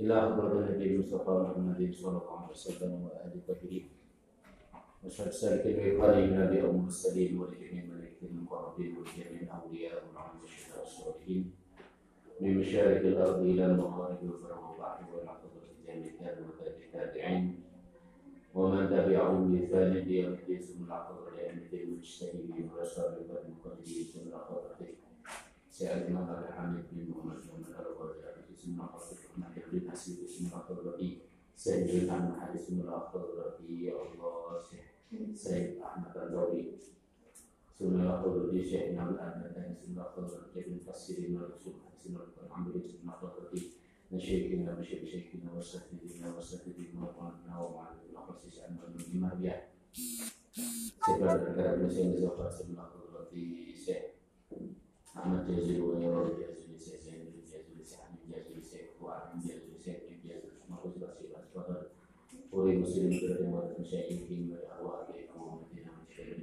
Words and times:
إلى 0.00 0.20
حضرة 0.20 0.58
النبي 0.58 0.94
المصطفى 0.94 1.30
محمد 1.30 1.94
صلى 1.94 2.08
الله 2.10 2.36
عليه 2.40 2.50
وسلم 2.50 2.92
وآله 3.04 3.34
الطاهرين 3.34 3.88
وأشهد 5.04 5.30
سالك 5.30 5.66
الوقار 5.66 6.26
من 6.26 6.40
أبي 6.40 6.60
أم 6.60 6.70
المرسلين 6.70 7.38
ولجميع 7.38 7.84
الملائكة 7.84 8.26
المقربين 8.26 8.96
ولجميع 8.96 9.40
الأولياء 9.42 10.02
والشهداء 10.42 10.80
والصالحين 10.80 11.52
من 12.40 12.58
مشارق 12.58 13.00
الأرض 13.00 13.38
إلى 13.40 13.66
المغارب 13.66 14.22
والبر 14.22 14.58
والبحر 14.68 15.04
والعقبة 15.14 15.50
جميع 15.86 16.12
التابعين 16.84 17.60
ومن 18.54 18.88
تبعهم 18.88 19.52
بإحسان 19.52 19.92
إلى 19.92 20.18
يوم 20.18 20.32
الدين 20.32 20.60
ثم 20.60 20.84
العقبة 20.84 21.30
لأئمة 21.30 21.72
المجتهدين 21.72 22.70
والأشرار 22.72 23.16
المقلدين 23.18 24.04
ثم 24.04 24.28
العقبة 24.28 24.86
سيدنا 25.70 26.52
حامد 26.56 26.84
بن 26.92 27.10
محمد 27.10 27.36
بن 27.36 27.64
الأرواح 27.70 28.35
semua 28.56 28.88
kalau 28.88 29.12
kita 29.52 29.92
nasib 29.92 30.24
semua 30.24 30.64
kalau 30.64 30.96
Sayyidina 31.56 32.36
Haji 32.36 32.60
Sunnah 32.60 33.08
Khurrabi 33.08 33.88
Ya 33.88 33.96
Allah 33.96 34.60
Sayyid 35.32 35.80
Ahmad 35.80 36.12
Al-Dawi 36.12 36.76
Sunnah 37.72 38.20
Khurrabi 38.20 38.60
Syekh 38.60 38.92
Nabi 38.92 39.16
Al-Nadani 39.16 39.72
Sunnah 39.72 40.12
Khurrabi 40.12 40.52
Ibn 40.52 40.76
Fasiri 40.84 41.32
Malusul 41.32 41.80
Haji 41.80 41.96
Sunnah 41.96 42.28
Khurrabi 42.28 42.84
Sunnah 42.84 43.16
Khurrabi 43.16 43.72
Nasyikina 44.12 44.76
Bishik 44.76 45.08
Syekina 45.08 45.48
Wasafidina 45.56 46.28
Wasafidina 46.36 47.08
Wa'alina 47.16 47.56
Wa'alina 47.56 48.20
Khusus 48.28 48.60
Anwar 48.68 48.92
Nabi 48.92 49.16
Mahdiya 49.16 49.56
Sekarang 51.00 51.40
negara 51.40 51.80
Malaysia 51.80 52.52
Sunnah 52.52 52.84
Khurrabi 52.92 53.72
Syekh 53.72 54.20
Ahmad 55.16 55.48
Jaziru 55.48 55.96
Wa 55.96 56.04
Yawal 56.04 56.36
Jaziru 56.36 56.65
وغير 62.66 62.78
مسلم 62.78 63.12
شر 63.12 63.74
مشايخهم 63.78 64.50
وارواحهم 64.50 65.42
ومدينه 65.42 65.92
من 65.92 66.06
شر 66.16 66.42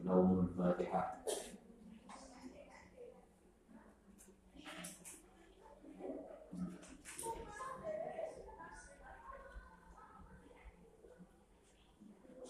اللهم 0.00 0.40
الفاتحة. 0.40 1.24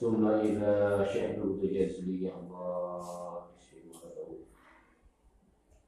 ثم 0.00 0.26
إذا 0.26 1.04
شئت 1.12 1.38
تجزلي 1.38 2.34
الله 2.34 3.46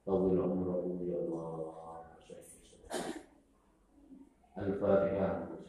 طول 0.07 0.41
عمره 0.41 0.85
يا 1.03 1.19
الله. 1.19 1.71
الفاتحة. 4.59 5.60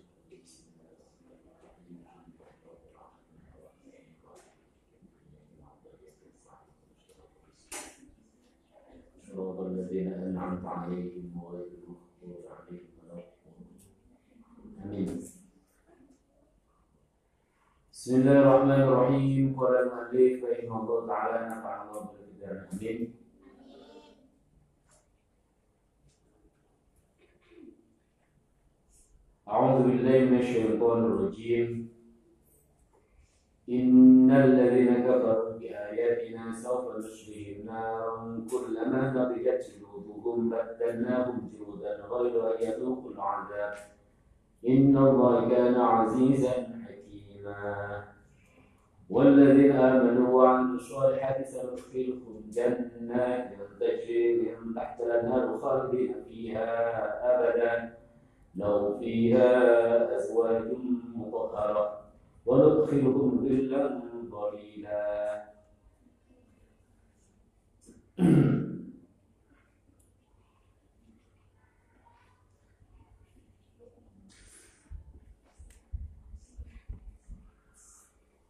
عليهم 10.71 11.41
غير 11.51 11.67
المغضوب 11.77 12.45
عليهم 12.55 12.89
ولا 13.03 13.23
آمين. 14.85 15.09
بسم 17.91 18.11
الله 18.15 18.37
الرحمن 18.41 18.81
الرحيم. 18.87 19.59
قال 19.59 19.73
المؤلف 19.75 20.43
رحمه 20.43 20.75
الله 20.79 21.07
تعالى 21.07 21.37
نفع 21.51 21.73
الله 21.83 22.01
بالكتاب 22.11 22.55
آمين. 22.73 22.99
أعوذ 29.47 29.77
بالله 29.83 30.17
من 30.25 30.39
الشيطان 30.39 30.99
الرجيم. 31.05 31.69
إن 33.69 34.31
الذين 34.31 34.91
كفروا 35.07 35.50
بآياتنا 35.91 36.55
سوف 36.55 36.97
نشرهم 36.97 37.65
نارا 37.65 38.45
كلما 38.51 39.13
نضجت 39.13 39.71
جلودهم 39.79 40.49
بدلناهم 40.49 41.51
جلودا 41.53 42.05
غير 42.11 42.47
أن 42.47 42.63
يذوقوا 42.63 43.11
العذاب. 43.11 43.73
إن 44.67 44.97
الله 44.97 45.49
كان 45.49 45.75
عزيزا 45.75 46.51
حكيما. 46.51 48.03
والذين 49.09 49.71
آمنوا 49.71 50.43
وعملوا 50.43 50.75
الصالحات 50.75 51.47
سندخلهم 51.47 52.43
جنات 52.51 53.53
تجري 53.79 54.41
من 54.41 54.75
تحت 54.75 55.01
الأنهار 55.01 55.57
خالدين 55.57 56.15
فيها 56.29 56.69
أبدا. 57.35 57.97
لهم 58.55 58.99
فيها 58.99 60.17
أزواج 60.17 60.63
مطهرة. 61.15 62.01
وندخلهم 62.45 63.47
ظلا 63.47 64.01
ظليلا. 64.31 65.50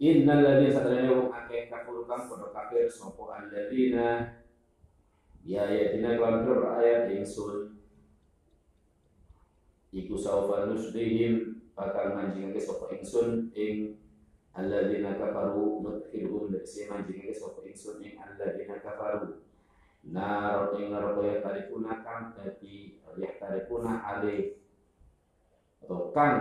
Innal 0.02 0.44
ladzina 0.44 0.76
sadana 0.76 1.08
wong 1.16 1.32
akeh 1.32 1.72
kafir 1.72 2.04
kang 2.04 2.28
kafir 2.28 2.92
sapa 2.92 3.24
alladzina. 3.32 4.44
Ya 5.48 5.64
ayatina 5.64 6.20
kelan 6.20 6.44
ayat 6.84 7.16
ingsun 7.16 7.80
iku 9.96 10.20
saufa 10.20 10.68
nusdihim 10.68 11.64
bakal 11.72 12.12
manjingake 12.12 12.60
sapa 12.60 12.92
ingsun 12.92 13.56
ing 13.56 13.96
alladzina 14.52 15.16
kafaru. 15.16 15.80
Nudkhilhum 15.80 16.52
dasi 16.52 16.92
manjingake 16.92 17.32
sapa 17.32 17.64
ingsun 17.64 18.04
ing 18.04 18.20
alladzina 18.20 18.84
kafaru 18.84 19.51
nar 20.02 20.74
ing 20.82 20.90
neraka 20.90 21.22
ya 21.22 21.36
tarikuna 21.46 22.02
kang 22.02 22.34
dadi 22.34 22.98
ya 23.22 23.30
tarikuna 23.38 24.02
alih 24.02 24.58
atau 25.86 26.10
kang 26.10 26.38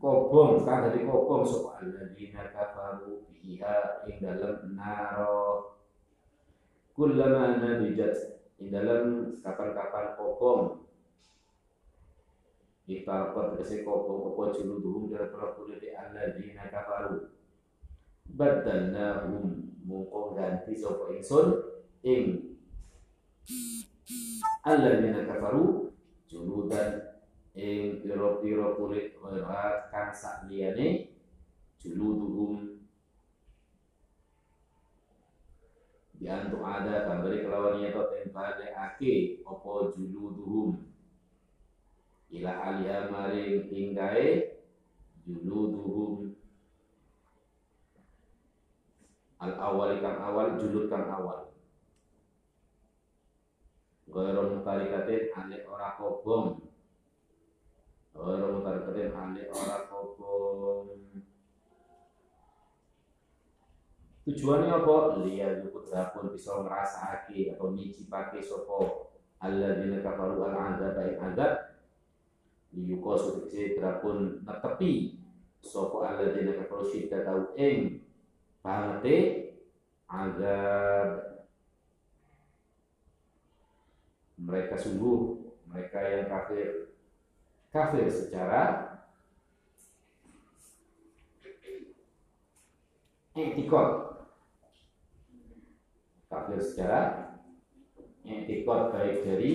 kobong 0.00 0.64
kang 0.64 0.88
dadi 0.88 1.04
kobong. 1.04 1.44
Sapa 1.44 1.84
alladzina 1.84 2.48
kafaru 2.48 3.28
fiha 3.28 4.08
ing 4.08 4.16
dalem 4.24 4.72
naro. 4.72 5.76
Kullama 6.96 7.60
nadijat 7.60 8.40
ing 8.56 8.72
dalem 8.72 9.36
kapan-kapan 9.44 10.16
kobong. 10.16 10.88
Ikarpat 12.88 13.56
tegesi 13.56 13.84
kobong 13.84 14.32
apa 14.32 14.56
juluduhum 14.56 15.12
dari 15.12 15.28
para 15.28 15.52
kulit 15.52 15.84
alladzina 15.84 16.66
kafaru. 16.72 17.28
Badalnahum 18.32 19.68
mungko 19.84 20.32
ganti 20.32 20.72
sapa 20.72 21.12
ingsun 21.12 21.46
ing 22.00 22.51
alladzina 24.62 25.26
kafaru 25.26 25.90
juludan 26.30 27.18
ing 27.52 28.00
piro-piro 28.00 28.78
kulit 28.78 29.12
ghairat 29.18 29.90
kang 29.92 30.14
sakliyane 30.14 31.12
juluduhum. 31.82 32.80
Biantu 36.22 36.62
ada 36.62 37.10
kambari 37.10 37.42
kelawan 37.42 37.82
nyeto 37.82 38.06
tempale 38.14 38.70
ake 38.70 39.42
opo 39.42 39.90
juluduhum? 39.90 40.86
Ila 42.32 42.52
alia 42.62 43.10
maring 43.10 43.66
tinggae 43.66 44.56
juluduhum. 45.26 46.32
Al 49.42 49.52
awal 49.58 49.98
kang 49.98 50.22
awal 50.22 50.54
julud 50.54 50.86
kang 50.86 51.10
awal 51.10 51.51
Gairun 54.12 54.60
mutarikatin 54.60 55.32
ane 55.32 55.64
ora 55.64 55.96
kobong. 55.96 56.60
Gairun 58.12 58.60
mutarikatin 58.60 59.16
ane 59.16 59.42
ora 59.48 59.88
kobong. 59.88 60.92
Tujuannya 64.22 64.70
apa? 64.70 64.96
Lihat 65.24 65.66
putra 65.72 66.14
pun 66.14 66.30
bisa 66.30 66.60
ngerasake 66.62 67.56
atau 67.56 67.74
nyicipake 67.74 68.38
sopo 68.38 69.10
Allah 69.42 69.82
dina 69.82 69.98
kafaru 69.98 70.46
al 70.46 70.54
azab 70.54 70.94
baik 70.94 71.18
azab 71.18 71.52
liyuko 72.70 73.18
sutikse 73.18 73.74
berapun 73.74 74.46
netepi 74.46 75.18
sopo 75.58 76.06
Allah 76.06 76.30
dina 76.30 76.54
kafaru 76.54 76.86
syidda 76.86 77.26
tau 77.26 77.50
ing 77.58 78.06
bangete 78.62 79.18
azab 80.06 81.31
mereka 84.42 84.74
sungguh 84.74 85.38
mereka 85.70 85.98
yang 86.02 86.26
kafir. 86.26 86.90
Kafir 87.72 88.04
secara 88.10 88.62
etikot 93.32 93.88
kafir 96.28 96.60
secara 96.60 97.00
etikot 98.28 98.92
baik 98.92 99.24
dari 99.24 99.52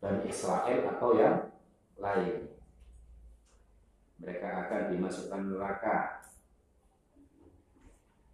Bani 0.00 0.28
Israel 0.28 0.80
atau 0.96 1.10
yang 1.16 1.48
lain. 1.96 2.48
Mereka 4.20 4.48
akan 4.66 4.82
dimasukkan 4.92 5.42
neraka. 5.48 5.98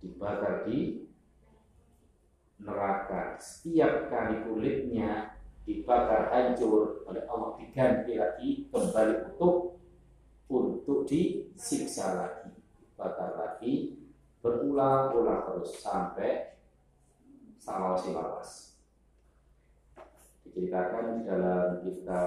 Dibakar 0.03 0.67
di 0.67 1.07
neraka. 2.59 3.39
Setiap 3.39 4.11
kali 4.11 4.47
kulitnya 4.47 5.36
dibakar 5.67 6.31
hancur. 6.31 7.03
Oleh 7.11 7.27
Allah 7.27 7.59
diganti 7.59 8.15
lagi 8.15 8.71
kembali 8.71 9.35
utuh 9.35 9.77
untuk 10.47 11.05
disiksa 11.05 12.15
lagi. 12.15 12.55
Dibakar 12.79 13.35
lagi 13.35 13.99
berulang-ulang 14.39 15.43
terus 15.51 15.83
sampai 15.83 16.55
salawasi 17.59 18.15
lawas. 18.15 18.79
Diceritakan 20.47 21.21
di 21.21 21.23
dalam 21.27 21.83
kita 21.83 22.23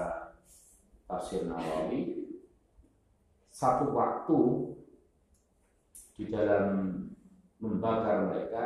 tafsir 1.08 1.48
Nawawi 1.48 2.28
satu 3.48 3.90
waktu 3.96 4.40
di 6.14 6.28
dalam 6.28 7.08
membakar 7.56 8.28
mereka 8.28 8.64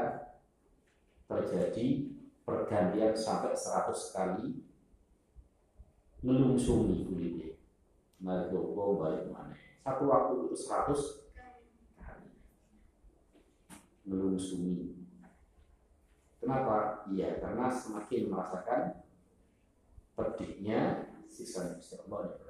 terjadi 1.31 2.11
pergantian 2.43 3.15
sampai 3.17 3.55
100 3.57 4.15
kali 4.15 4.64
ngelungsumi 6.25 7.05
kulitnya 7.05 7.53
doko 8.49 8.97
balik 8.97 9.29
mana 9.29 9.53
satu 9.85 10.09
waktu 10.09 10.49
itu 10.49 10.57
100 10.57 11.25
kali. 14.05 14.97
Kenapa? 16.41 17.09
iya 17.13 17.41
karena 17.41 17.69
semakin 17.73 18.29
merasakan 18.33 19.01
pedihnya 20.17 21.13
sisa 21.29 21.81
Allah 22.09 22.33
ya 22.33 22.45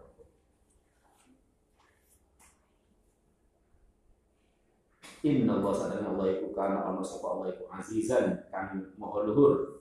Inna 5.25 5.57
Allah 5.57 5.73
sadana 5.73 6.13
Allah 6.13 6.37
iku 6.37 6.53
kana 6.53 6.85
ana 6.85 7.01
sapa 7.01 7.33
Allah 7.33 7.49
iku 7.57 7.65
azizan 7.73 8.45
kang 8.53 8.93
maha 9.01 9.25
luhur. 9.25 9.81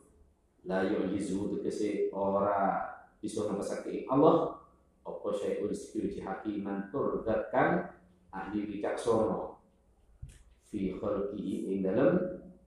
La 0.64 0.88
yu'jizu 0.88 1.52
tegese 1.52 2.08
ora 2.16 2.93
bisa 3.24 3.48
nembasake 3.48 4.04
Allah 4.12 4.60
apa 5.08 5.28
syai'un 5.32 5.72
sikiri 5.72 6.20
hakiman 6.20 6.92
tur 6.92 7.24
kang 7.24 7.88
ahli 8.36 8.68
wicaksana 8.68 9.56
fi 10.68 10.92
khalqihi 11.00 11.72
ing 11.72 11.88
dalam 11.88 12.20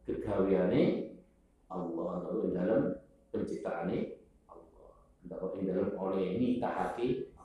kegaweane 0.09 1.13
Allah 1.69 2.25
lalu 2.25 2.49
ing 2.49 2.55
dalam 2.57 2.83
penciptaane 3.29 4.17
Allah. 4.49 4.97
Ndak 5.29 5.45
ing 5.61 5.65
dalam 5.69 5.93
oleh 5.93 6.41
nitahake 6.41 7.37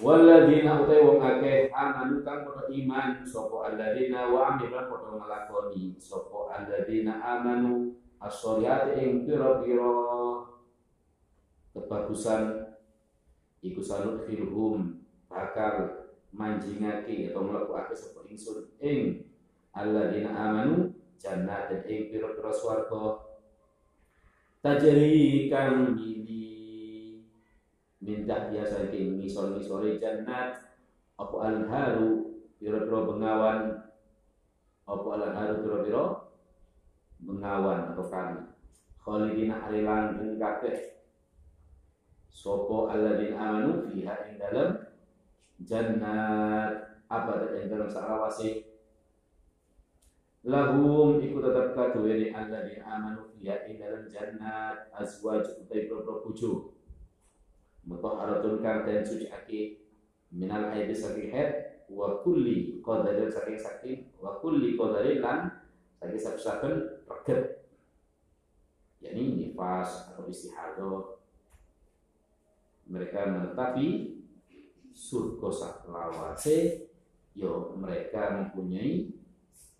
Waladina 0.00 0.80
utai 0.80 1.04
wong 1.04 1.20
akeh 1.20 1.68
amanu 1.68 2.24
kang 2.24 2.40
padha 2.48 2.72
iman 2.72 3.20
sapa 3.20 3.68
alladzina 3.68 4.32
wa 4.32 4.56
amilan 4.56 4.88
padha 4.88 5.12
nglakoni 5.12 5.92
sapa 6.00 6.56
alladzina 6.56 7.20
amanu 7.20 8.00
as-sholihati 8.20 9.00
ing 9.00 9.24
pira-pira 9.24 9.92
kebagusan 11.72 12.76
iku 13.64 13.80
sanut 13.80 14.28
firhum 14.28 15.00
bakal 15.32 16.04
manjingake 16.30 17.32
atau 17.32 17.48
mlebokake 17.48 17.96
sapa 17.96 18.28
ingsun. 18.28 18.68
Ing 18.78 19.24
alladzina 19.72 20.36
amanu 20.36 20.92
jannat 21.16 21.72
ing 21.88 22.12
pira-pira 22.12 22.52
swarga. 22.52 23.24
Tajri 24.60 25.48
kang 25.48 25.96
minta 28.00 28.52
dia 28.52 28.64
saking 28.68 29.16
misol 29.16 29.56
misole 29.56 29.96
jannat. 29.96 30.60
Apa 31.16 31.52
haru 31.68 32.36
pira-pira 32.60 32.98
bengawan? 33.08 33.60
Apa 34.84 35.08
haru 35.16 35.54
pira-pira 35.64 36.04
bengawan 37.20 37.92
kali 37.92 38.40
khalidina 39.00 39.60
alilan 39.68 40.16
ing 40.20 40.40
kabeh 40.40 41.00
sapa 42.28 42.96
alladzina 42.96 43.36
amanu 43.36 43.84
fiha 43.84 44.14
ing 44.28 44.40
dalam 44.40 44.76
jannat. 45.64 46.88
Apa 47.10 47.58
ing 47.58 47.66
dalam 47.66 47.90
salawase 47.90 48.70
lahum 50.46 51.18
iku 51.20 51.42
tetap 51.42 51.74
kaduwe 51.76 52.30
alladzina 52.32 52.86
amanu 52.86 53.28
fiha 53.36 53.68
ing 53.68 53.76
dalam 53.82 54.08
jannat. 54.08 54.88
Azwaj 54.96 55.44
utai 55.60 55.90
pira-pira 55.90 56.22
bojo 56.24 56.80
mutahharatun 57.84 58.60
kang 58.60 58.84
den 58.84 59.04
suciake 59.04 59.80
minal 60.30 60.70
haid 60.70 60.92
saking 60.94 61.32
wa 61.90 62.22
kulli 62.22 62.78
qadarin 62.84 63.26
saking 63.26 63.58
saking 63.58 63.98
wa 64.22 64.38
kulli 64.38 64.78
qadarin 64.78 65.18
lan 65.18 65.59
saking 66.00 66.40
saben 66.40 66.74
reget 67.04 67.64
yakni 69.04 69.36
nifas 69.36 70.12
atau 70.12 70.24
istihadah 70.28 71.20
mereka 72.88 73.28
menetapi 73.28 74.18
surga 74.96 75.48
saklawase 75.52 76.90
yo 77.36 77.76
mereka 77.78 78.34
mempunyai 78.36 79.14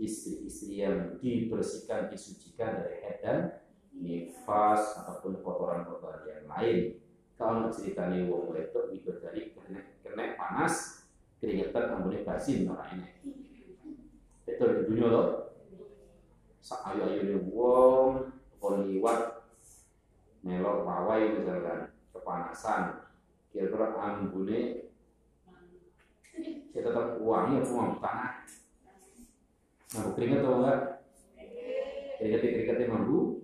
istri-istri 0.00 0.81
yang 0.81 1.20
dibersihkan 1.20 2.08
disucikan 2.08 2.81
dari 2.81 3.05
haid 3.05 3.19
dan 3.20 3.38
nifas 3.93 4.96
ataupun 5.05 5.44
kotoran-kotoran 5.44 6.25
yang 6.25 6.46
lain 6.49 6.78
kalau 7.40 7.73
ceritanya 7.73 8.28
wong 8.28 8.52
wedok 8.52 8.93
dari 9.25 9.56
kena, 9.56 10.37
panas 10.37 11.08
keringetan 11.40 11.96
ambune 11.96 12.20
basin 12.20 12.69
ora 12.69 12.84
enek. 12.93 13.16
Itu 14.44 14.84
dunia 14.84 15.08
loh. 15.08 15.50
Sak 16.60 16.80
ayu-ayu 16.92 17.40
wong 17.48 18.30
kon 18.60 18.84
liwat 18.84 19.48
melok 20.44 20.84
pawai 20.84 21.32
misalkan 21.36 21.90
kepanasan. 22.12 22.82
Kira-kira 23.50 23.96
ambune 23.96 24.92
kita 26.70 26.86
tetap 26.94 27.18
uangnya 27.18 27.66
semua 27.66 27.98
tanah. 27.98 28.32
Nah 29.90 30.02
keringet 30.14 30.44
atau 30.46 30.62
enggak 30.62 30.78
keringet 32.20 32.40
keringetnya 32.44 32.92
mampu 32.94 33.40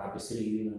tapi 0.00 0.16
sering 0.16 0.72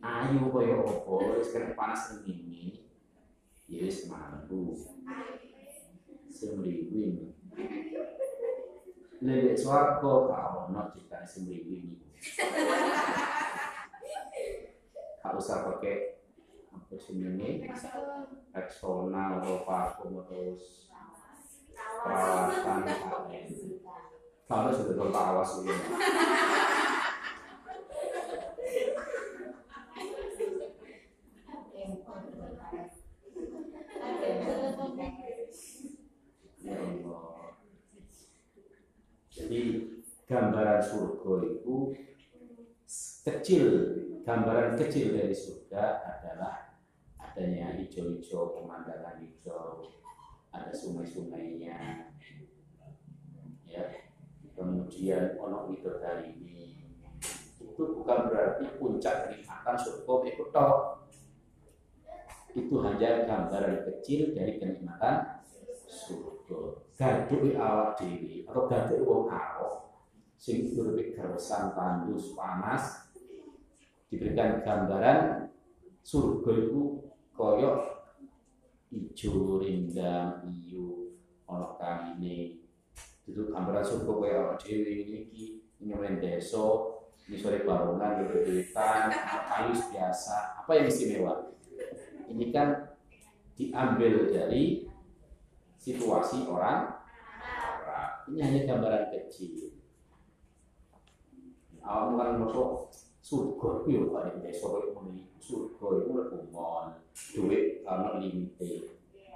ayo 0.00 0.40
kaya 0.48 0.74
apa 0.80 1.12
wis 1.36 1.52
kena 1.52 1.76
panas 1.76 2.16
ini 2.24 2.79
wis 3.80 4.12
mampu 4.12 4.76
semriwing 6.28 7.32
lele 9.24 9.56
swarga 9.56 10.04
kau 10.04 10.68
ono 10.68 10.92
cita 10.92 11.24
semriwing 11.24 11.96
Gak 15.20 15.36
usah 15.36 15.64
pakai 15.64 16.20
apa 16.68 16.96
ini 17.08 17.64
eksternal 18.52 19.40
parfum 19.64 20.20
atau 20.20 20.56
perawatan 22.04 22.82
kalau 24.50 24.74
sudah 24.74 24.94
tahu 24.98 25.14
awas 25.14 25.62
ini. 25.62 25.70
Jadi 39.50 39.82
gambaran 40.30 40.78
surga 40.78 41.42
itu 41.42 41.90
kecil, 43.26 43.66
gambaran 44.22 44.78
kecil 44.78 45.10
dari 45.10 45.34
surga 45.34 46.06
adalah 46.06 46.78
adanya 47.18 47.74
hijau-hijau, 47.74 48.54
pemandangan 48.54 49.18
hijau, 49.18 49.90
ada 50.54 50.70
sungai-sungainya, 50.70 52.14
ya. 53.66 53.84
Kemudian 54.54 55.34
ono 55.42 55.66
dari 55.98 56.30
ini 56.30 56.86
itu 57.58 57.82
bukan 57.90 58.30
berarti 58.30 58.70
puncak 58.78 59.34
kenikmatan 59.34 59.74
surga 59.74 60.14
itu 60.30 60.44
toh 60.54 60.74
itu 62.54 62.74
hanya 62.86 63.26
gambaran 63.26 63.82
kecil 63.82 64.30
dari 64.30 64.62
kenikmatan 64.62 65.39
gaduk 67.00 67.56
awak 67.56 67.96
dewi 67.96 68.44
atau 68.44 68.68
gaduk 68.68 69.00
wong 69.08 69.32
awak 69.32 69.88
sing 70.36 70.68
urip 70.76 71.16
keresan 71.16 71.72
tandus 71.72 72.36
panas 72.36 73.08
diberikan 74.12 74.60
gambaran 74.60 75.48
surga 76.04 76.52
itu 76.60 77.00
koyok 77.32 78.04
ijo 78.92 79.64
rindang 79.64 80.44
iyu 80.44 81.16
ono 81.48 81.80
ini 82.20 82.60
itu 83.24 83.48
gambaran 83.48 83.80
surga 83.80 84.12
kaya 84.20 84.36
awak 84.44 84.56
dhewe 84.60 85.24
Ini 85.80 85.96
deso, 86.20 87.00
ini 87.24 87.40
sore 87.40 87.64
barungan, 87.64 88.28
duitan, 88.28 89.08
kayu 89.48 89.72
biasa. 89.72 90.60
Apa 90.60 90.76
yang 90.76 90.92
istimewa? 90.92 91.56
Ini 92.28 92.52
kan 92.52 93.00
diambil 93.56 94.28
dari 94.28 94.84
situasi 95.80 96.44
orang 96.44 96.89
Ini 98.30 98.38
hanya 98.46 98.60
gambaran 98.62 99.10
kecil. 99.10 99.74
Awak 101.82 102.14
kan 102.14 102.38
masuk 102.38 102.86
surga 103.18 103.68
itu 103.82 103.88
ya 103.98 104.02
Pak 104.06 104.22
di 104.30 104.38
desa 104.46 104.70
ini 104.70 105.26
surga 105.42 105.86
itu 105.98 106.10
kumon 106.30 106.86
duit 107.34 107.82
karena 107.82 108.22
limite 108.22 108.70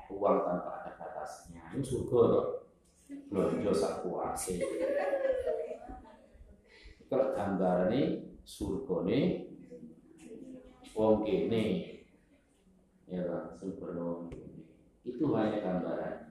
uang 0.06 0.38
tanpa 0.46 0.70
ada 0.86 0.92
batasnya. 0.94 1.74
Ini 1.74 1.82
surga 1.82 2.18
loh 2.30 2.46
belum 3.10 3.66
dosa 3.66 3.98
kuasa. 4.06 4.54
Kalau 7.10 7.34
gambar 7.34 7.90
ini 7.90 8.02
surga 8.46 8.94
ini 9.10 9.20
wong 10.94 11.26
kene. 11.26 11.64
Ya 13.10 13.26
kan 13.26 13.58
sebelum 13.58 14.30
itu 15.02 15.24
hanya 15.34 15.58
gambaran 15.58 16.23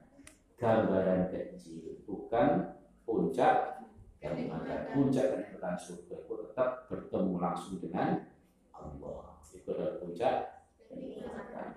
gambaran 0.64 1.28
kecil 1.28 2.00
bukan 2.08 2.72
puncak 3.04 3.84
mana 4.24 4.88
puncak 4.96 5.36
kenikmatan 5.36 5.76
surga 5.76 6.24
itu 6.24 6.34
tetap 6.48 6.88
bertemu 6.88 7.36
langsung 7.36 7.76
dengan 7.76 8.24
Allah. 8.72 9.36
Itu 9.52 9.76
adalah 9.76 10.00
puncak 10.00 10.34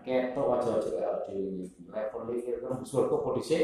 ketok 0.08 0.46
wajah-wajah 0.48 0.92
kayak 0.96 1.16
di 1.28 1.68
level 1.92 2.32
ini 2.32 2.56
kan 2.64 2.80
surga 2.80 3.16
polisi 3.20 3.60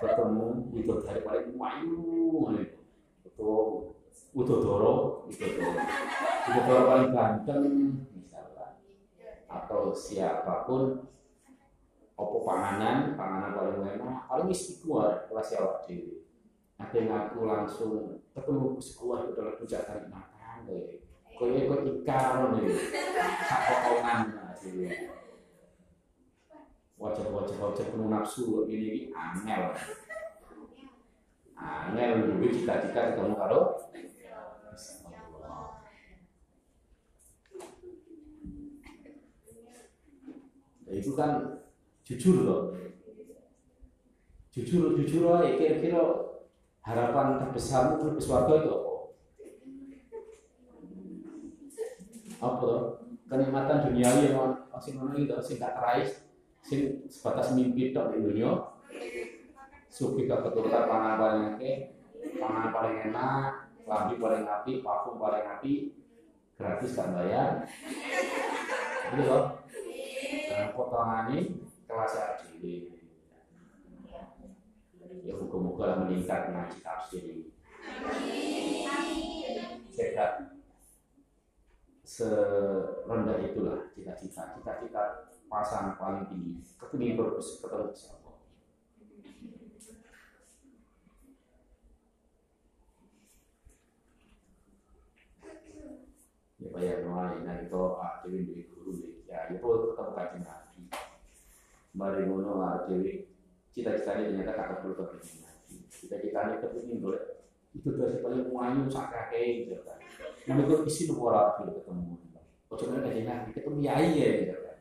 bertemu 0.00 0.72
itu 0.72 0.94
dari 1.04 1.20
paling 1.20 1.52
mayu. 1.52 2.48
Itu 3.28 3.52
itu 4.32 4.54
doro 4.60 5.28
itu 5.28 5.44
doro 5.60 5.76
itu 6.48 6.60
doro 6.64 6.82
paling 6.88 7.10
ganteng 7.12 7.64
misalnya. 8.16 8.80
Atau 9.52 9.92
siapa 9.92 10.64
pun 10.64 11.04
opo 12.16 12.42
panganan? 12.42 13.14
Panganan 13.14 13.52
paling 13.54 13.84
enak. 13.84 14.26
Paling 14.26 14.48
istiqomah 14.50 15.28
kelas 15.28 15.54
awak 15.60 15.84
dewi 15.86 16.26
ada 16.76 16.98
ngaku 17.00 17.38
langsung 17.48 17.92
ketemu 18.36 18.76
sekolah 18.76 19.24
itu 19.24 19.32
adalah 19.32 19.54
puncak 19.56 19.82
kenikmatan 19.88 20.56
deh 20.68 21.00
kau 21.36 21.48
ikut 21.48 21.82
ikar 21.84 22.52
nih 22.52 22.68
sak 23.48 23.60
potongan 23.64 24.20
wajah-wajah 26.96 27.56
wajah 27.60 27.86
penuh 27.92 28.08
nafsu 28.08 28.64
ini 28.68 29.12
angel. 29.12 29.72
Angel 31.56 32.10
dulu 32.24 32.48
cita-cita 32.52 33.16
ketemu 33.16 33.36
karo 33.36 33.60
itu 40.86 41.12
kan 41.12 41.60
jujur 42.06 42.46
loh 42.46 42.62
jujur 44.54 44.94
jujur 44.96 45.28
aja 45.36 45.52
kira-kira 45.58 46.26
harapan 46.86 47.42
terbesarmu 47.42 47.98
untuk 47.98 48.22
surga 48.22 48.62
itu 48.62 48.70
apa? 48.70 48.92
Apa 52.38 52.54
tuh? 52.62 52.80
Kenikmatan 53.26 53.90
duniawi 53.90 54.30
yang 54.30 54.54
masih 54.70 54.94
mana 54.94 55.18
itu, 55.18 55.34
sing 55.42 55.58
gak 55.58 55.74
terais, 55.74 56.22
sing 56.62 57.02
sebatas 57.10 57.58
mimpi 57.58 57.90
tok 57.90 58.14
di 58.14 58.22
dunia. 58.22 58.70
Suki 59.90 60.30
gak 60.30 60.46
keturutan 60.46 60.86
pangan 60.86 61.18
paling 61.18 61.44
akeh, 61.58 61.90
pangan 62.38 62.70
paling 62.70 62.96
enak, 63.10 63.66
lambi 63.82 64.14
paling 64.22 64.46
api, 64.46 64.72
parfum 64.78 65.18
paling 65.18 65.42
api, 65.42 65.90
gratis 66.54 66.94
kan 66.94 67.18
bayar. 67.18 67.66
Gitu 69.10 69.22
loh. 69.26 69.66
Dan 70.46 70.70
potongan 70.70 71.34
ini 71.34 71.65
kelas 71.96 72.12
aja 72.20 72.44
ya 75.24 75.32
moga-moga 75.32 76.04
meningkat 76.04 76.52
ngaji 76.52 76.84
tafsir 76.84 77.24
ini 77.24 77.48
serendah 82.04 83.40
itulah 83.40 83.88
cita-cita 83.96 84.60
cita-cita 84.60 85.32
pasang 85.48 85.96
paling 85.96 86.28
tinggi 86.28 86.60
ketemu 86.76 87.16
berus 87.16 87.64
ketemu 87.64 87.88
siapa 87.96 88.30
ya 96.60 96.68
bayar 96.76 97.08
noai 97.08 97.40
nah 97.40 97.56
itu 97.56 97.82
ah 97.96 98.20
dewi 98.20 98.44
dewi 98.44 98.62
guru 98.68 98.92
ya 99.24 99.48
itu 99.48 99.64
ketemu 99.64 100.12
kajian 100.12 100.65
mari 101.96 102.28
ngono 102.28 102.60
ah 102.60 102.84
dewi. 102.84 103.24
Cita-citanya 103.72 104.32
ternyata 104.32 104.52
kakak 104.56 104.76
perlu 104.84 104.94
kepingin 104.96 105.44
lagi 105.44 105.76
cita-citanya 105.88 106.60
kepingin 106.60 107.00
boleh. 107.00 107.24
Itu 107.72 107.92
dari 107.96 108.20
paling 108.20 108.52
muayu 108.52 108.88
sak 108.92 109.08
kakek 109.08 109.68
gitu 109.68 109.80
kan. 109.84 109.98
Nah 110.48 110.54
itu 110.60 110.74
isi 110.84 111.02
nomor 111.08 111.32
gitu 111.60 111.80
ketemu. 111.80 112.14
Oh 112.66 112.76
cuma 112.76 113.00
kayak 113.00 113.24
nabi 113.24 113.50
ketemu 113.56 113.78
yai 113.80 114.08
ya 114.12 114.28
gitu 114.44 114.56
kan. 114.60 114.76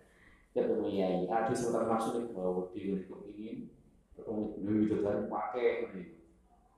Ketemu 0.51 0.87
yai. 0.91 1.23
Ada 1.27 1.53
sebentar 1.55 1.87
maksudnya 1.87 2.27
bahwa 2.35 2.67
dia 2.75 2.99
kepingin 3.07 3.71
ketemu 4.15 4.41
dulu 4.59 4.71
gitu 4.83 4.95
kan 5.03 5.17
pakai 5.31 5.67
gitu. 5.87 5.99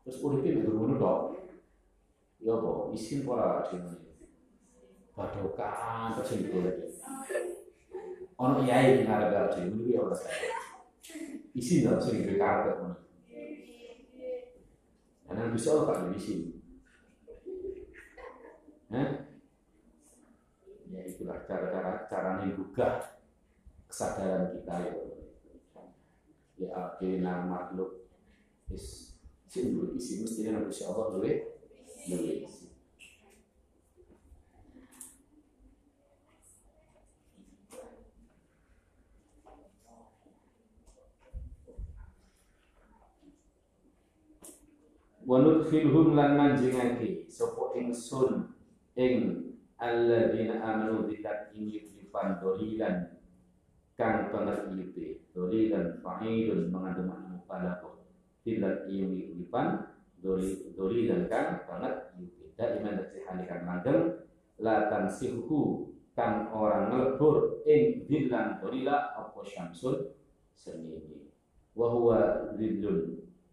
Terus 0.07 0.17
politik 0.23 0.51
itu 0.61 0.69
dulu 0.71 0.95
dong 0.95 1.37
ya 2.37 2.53
apa 2.53 2.93
isin 2.93 3.25
pora 3.25 3.65
cuma 3.65 3.97
padokan 5.17 6.13
terus 6.13 6.37
gitu 6.37 6.61
lagi 6.61 6.85
ono 8.37 8.61
yai 8.61 9.01
ngarep-ngarep 9.01 9.73
dulu 9.73 9.89
ya 9.89 10.05
udah 10.05 10.21
isi 11.57 11.81
dalam 11.81 11.97
sering 11.97 12.37
karpet 12.37 12.77
mana 12.77 12.97
karena 15.27 15.51
bisa 15.51 15.75
Allah 15.75 15.85
tak 15.91 16.15
isi. 16.15 16.55
Hah? 18.87 19.27
ya 20.87 21.03
itulah 21.03 21.43
cara-cara 21.43 22.07
cara 22.07 22.39
menggugah 22.39 23.19
kesadaran 23.91 24.55
kita 24.55 24.75
ya. 24.87 24.93
Ya 26.57 26.69
akhirnya 26.73 27.43
makhluk. 27.43 28.07
Is 28.71 29.15
sing 29.47 29.75
isi 29.95 30.23
mestinya 30.23 30.59
nabi 30.59 30.71
Allah 30.83 31.05
duwe 31.15 31.31
duwe 32.07 32.33
isi 45.27 45.33
wa 45.33 45.43
nudkhilhum 45.43 46.15
lan 46.15 46.39
manjingake 46.39 47.27
sapa 47.27 47.75
ingsun 47.75 48.55
ing 48.95 49.43
alladzina 49.75 50.63
amanu 50.63 51.03
bikat 51.03 51.51
ing 51.51 51.67
yufan 51.67 52.39
dolilan 52.39 53.19
kang 53.99 54.31
banget 54.31 54.71
ipe 54.71 55.27
dolilan 55.35 55.99
fa'ilun 55.99 56.71
mengandung 56.71 57.11
makna 57.11 57.35
mubalaghah 57.35 57.99
tilat 58.47 58.87
ing 58.87 59.35
yufan 59.35 59.91
dolilan 60.23 61.27
kang 61.27 61.67
banget 61.67 62.15
ipe 62.23 62.55
daiman 62.55 62.95
dadi 62.95 63.19
halikan 63.27 63.67
langgeng 63.67 64.23
la 64.63 64.87
tansihu 64.87 65.91
kang 66.15 66.55
orang 66.55 66.87
ngelebur 66.87 67.67
ing 67.67 68.07
dilan 68.07 68.63
dolila 68.63 69.11
apa 69.11 69.43
syamsul 69.43 70.15
sernini 70.55 71.27
wa 71.75 71.91
huwa 71.91 72.47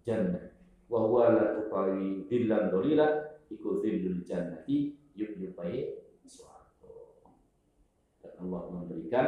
jannah 0.06 0.53
wa 0.90 0.98
huwa 1.04 1.32
la 1.32 1.44
tuqawi 1.56 2.28
dillan 2.28 2.70
dolila 2.70 3.06
iku 3.50 3.80
dillul 3.80 4.20
jannati 4.24 4.94
yuk 5.14 5.36
yupai 5.40 6.04
suatu 6.24 7.24
dan 8.20 8.32
Allah 8.40 8.62
memberikan 8.72 9.26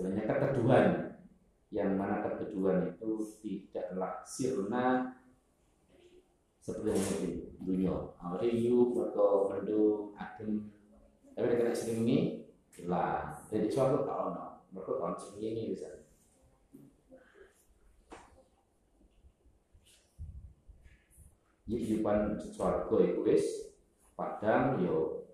istilahnya 0.00 0.24
keteduhan. 0.24 0.86
Yang 1.70 1.90
mana 1.94 2.18
keteduhan 2.26 2.98
itu 2.98 3.22
tidaklah 3.38 4.26
sirna 4.26 5.14
seperti 6.58 6.90
yang 6.90 7.06
dunia. 7.62 7.94
Awalnya 8.18 8.50
yuk 8.58 8.98
atau 8.98 9.46
mendung 9.46 10.10
adem. 10.18 10.66
Tapi 11.38 11.54
kena 11.54 11.70
sering 11.70 12.02
ini 12.02 12.18
lah 12.88 13.36
jadi 13.52 13.68
suatu 13.68 14.08
tahun 14.08 14.34
mereka 14.72 14.92
tahun 14.96 15.14
ini 15.36 15.74
bisa 15.74 15.99
kehidupan 21.70 22.34
swarga 22.50 22.96
itu 23.06 23.20
wis 23.22 23.46
padang 24.18 24.82
yo 24.82 25.30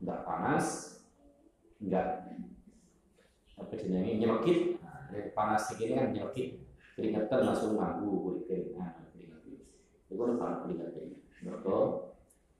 enggak 0.00 0.24
panas 0.24 0.66
enggak 1.78 2.24
apa 3.60 3.74
jenenge 3.76 4.16
nyelkit 4.16 4.80
nah, 4.80 5.12
panas 5.36 5.68
ini 5.76 5.92
kan 5.92 6.08
nyelkit 6.16 6.64
keringetan 6.96 7.46
langsung 7.46 7.78
nganggu 7.78 8.10
kulit 8.10 8.42
kering 8.50 8.74
nah, 8.74 8.90
keringetan. 9.14 9.62
Itu 10.10 10.18
kan 10.18 10.34
paling 10.34 10.82
penting. 10.82 11.22
Mereka 11.46 11.76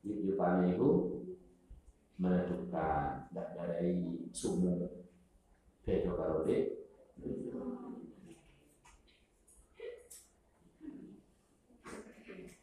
yupannya 0.07 0.79
itu 0.79 0.91
menentukan 2.23 3.27
tidak 3.31 3.49
dari 3.59 4.23
sumu 4.31 4.87
beda 5.83 6.11
karo 6.15 6.47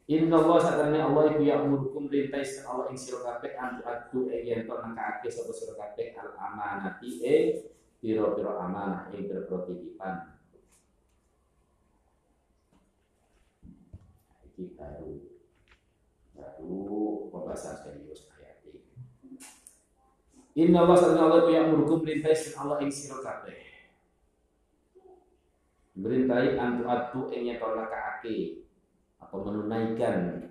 Inna 0.06 0.38
Allah 0.38 0.62
sadarnya 0.62 1.10
Allah 1.10 1.34
iku 1.34 1.42
ya 1.42 1.66
umurukum 1.66 2.06
perintah 2.06 2.38
Allah 2.70 2.94
ing 2.94 2.98
sira 2.98 3.26
kabeh 3.26 3.58
antu 3.58 3.82
adu 3.90 4.20
ing 4.30 4.46
yen 4.46 4.70
to 4.70 4.78
nekake 4.78 5.34
sapa 5.34 5.50
sira 5.50 5.74
kabeh 5.74 6.14
al 6.14 6.38
amanati 6.38 7.10
ing 7.26 7.66
pira-pira 7.98 8.54
amanah 8.54 9.10
ing 9.10 9.26
pira-pira 9.26 9.66
baru 14.78 15.12
baru 16.38 17.02
pembahasan 17.34 17.76
serius 17.82 18.30
ayat 18.38 18.62
ini. 18.70 18.86
Inna 20.54 20.86
Allah 20.86 21.02
sadarnya 21.02 21.24
Allah 21.26 21.40
iku 21.42 21.50
ya 21.50 21.66
umurukum 21.66 22.06
perintah 22.06 22.38
Allah 22.62 22.78
ing 22.86 22.94
sira 22.94 23.26
kabeh. 23.26 23.58
Berintai 25.98 26.62
antu 26.62 26.86
adu 26.86 27.22
ing 27.34 27.50
yen 27.50 27.58
to 27.58 27.74
nekake 27.74 27.98
atau 28.22 28.65
menunaikan 29.44 30.48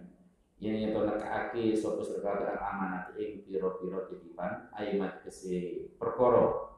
yang 0.58 0.76
yang 0.80 0.92
tolak 0.92 1.20
ake 1.24 1.72
suatu 1.76 2.04
serkata 2.04 2.56
amanat 2.58 3.14
ing 3.16 3.44
piro-piro 3.46 4.08
titipan 4.08 4.68
aimat 4.76 5.22
kese 5.22 5.88
perkoro 5.96 6.74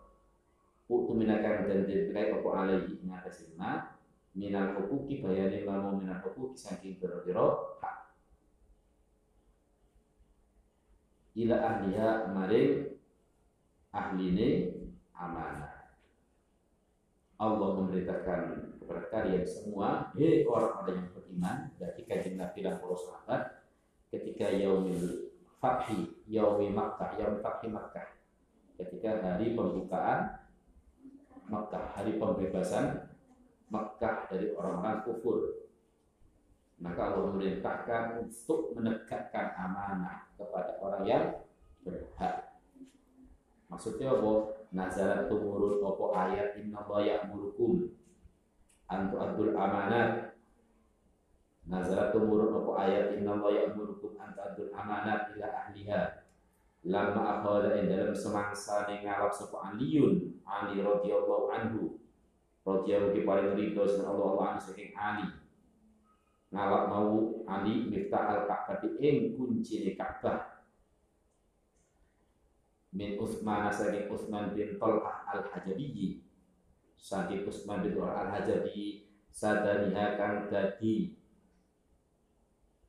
Uktu 0.87 1.19
minakan 1.19 1.67
dan 1.67 1.83
diberi 1.83 2.31
apa 2.31 2.47
alaihi 2.47 3.03
atas 3.11 3.51
ma 3.59 3.99
minal 4.39 4.79
hukuki 4.79 5.19
bayani 5.19 5.67
lamu 5.67 5.99
minal 5.99 6.23
hukuki 6.23 6.55
saking 6.55 6.95
piro-piro 7.03 7.75
hak. 7.83 8.15
Ila 11.35 11.57
ahliha 11.59 12.31
maring 12.31 13.03
ahline 13.91 14.49
amanah. 15.11 15.75
Allah 17.43 17.69
memerintahkan 17.83 18.66
kepada 18.87 19.11
kalian 19.11 19.43
semua, 19.43 20.15
hei 20.15 20.47
orang-orang 20.47 21.03
yang 21.03 21.11
beriman, 21.11 21.57
dari 21.75 22.07
kajian 22.07 22.39
Nabi 22.39 22.63
dan 22.63 22.79
para 22.79 22.95
sahabat, 22.95 23.43
ketika 24.15 24.47
yaumil 24.55 25.35
fathi, 25.59 26.15
yaumil 26.31 26.71
Makkah, 26.71 27.19
yaumil 27.19 27.43
fathi 27.43 27.67
Makkah, 27.67 28.15
ketika 28.79 29.19
hari 29.19 29.59
pembukaan 29.59 30.39
Makkah, 31.51 31.99
hari 31.99 32.15
pembebasan 32.15 33.11
Makkah 33.75 34.31
dari 34.31 34.55
orang-orang 34.55 35.03
kufur. 35.03 35.67
Maka 36.79 37.11
Allah 37.11 37.33
memerintahkan 37.33 38.23
untuk 38.23 38.77
menegakkan 38.79 39.59
amanah 39.59 40.31
kepada 40.39 40.79
orang 40.79 41.03
yang 41.03 41.25
berhak. 41.83 42.63
Maksudnya 43.67 44.15
apa? 44.15 44.57
nazarat 44.77 45.31
tumurun 45.31 45.81
opo 45.81 46.13
ayat 46.13 46.59
inna 46.61 46.85
Allah 46.85 47.17
ya'murukum 47.17 47.97
antu 48.91 49.17
adul 49.19 49.53
amanat. 49.55 50.35
Nazarat 51.67 52.15
tumurun 52.15 52.55
opo 52.63 52.79
ayat 52.79 53.19
inna 53.19 53.35
Allah 53.35 53.67
ya'murukum 53.67 54.15
antu 54.23 54.39
adul 54.39 54.71
amanat 54.71 55.35
ila 55.35 55.47
ahliha. 55.51 56.27
Lama 56.87 57.43
akhada 57.43 57.75
ing 57.83 57.91
dalam 57.91 58.15
semangsa 58.15 58.87
ning 58.87 59.03
ngalap 59.03 59.35
sapa 59.35 59.75
aliyun 59.75 60.39
ali 60.47 60.79
radhiyallahu 60.79 61.51
anhu. 61.51 61.99
Radhiyallahu 62.63 63.15
ki 63.15 63.27
paling 63.27 63.51
Allah 63.75 64.07
Allah 64.07 64.45
anu 64.55 64.61
saking 64.63 64.95
ali. 64.95 65.27
Ngalap 66.55 66.83
mau 66.87 67.43
ali 67.51 67.91
miftah 67.91 68.39
al 68.39 68.43
ka'bah 68.47 68.79
ing 69.03 69.35
kunci 69.35 69.83
Ka'bah 69.99 70.57
min 72.97 73.21
Utsman 73.21 73.69
saking 73.69 74.09
Utsman 74.09 74.57
bin 74.57 74.81
Talhah 74.81 75.29
al-Hajabi 75.29 76.25
saking 76.99 77.47
Utsman 77.47 77.85
bin 77.85 77.95
Talhah 77.95 78.29
al-Hajabi 78.29 79.07
sadaniha 79.31 80.17
kang 80.17 80.49
dadi 80.49 81.17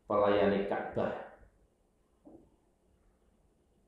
pelayani 0.07 0.65
Ka'bah. 0.71 1.13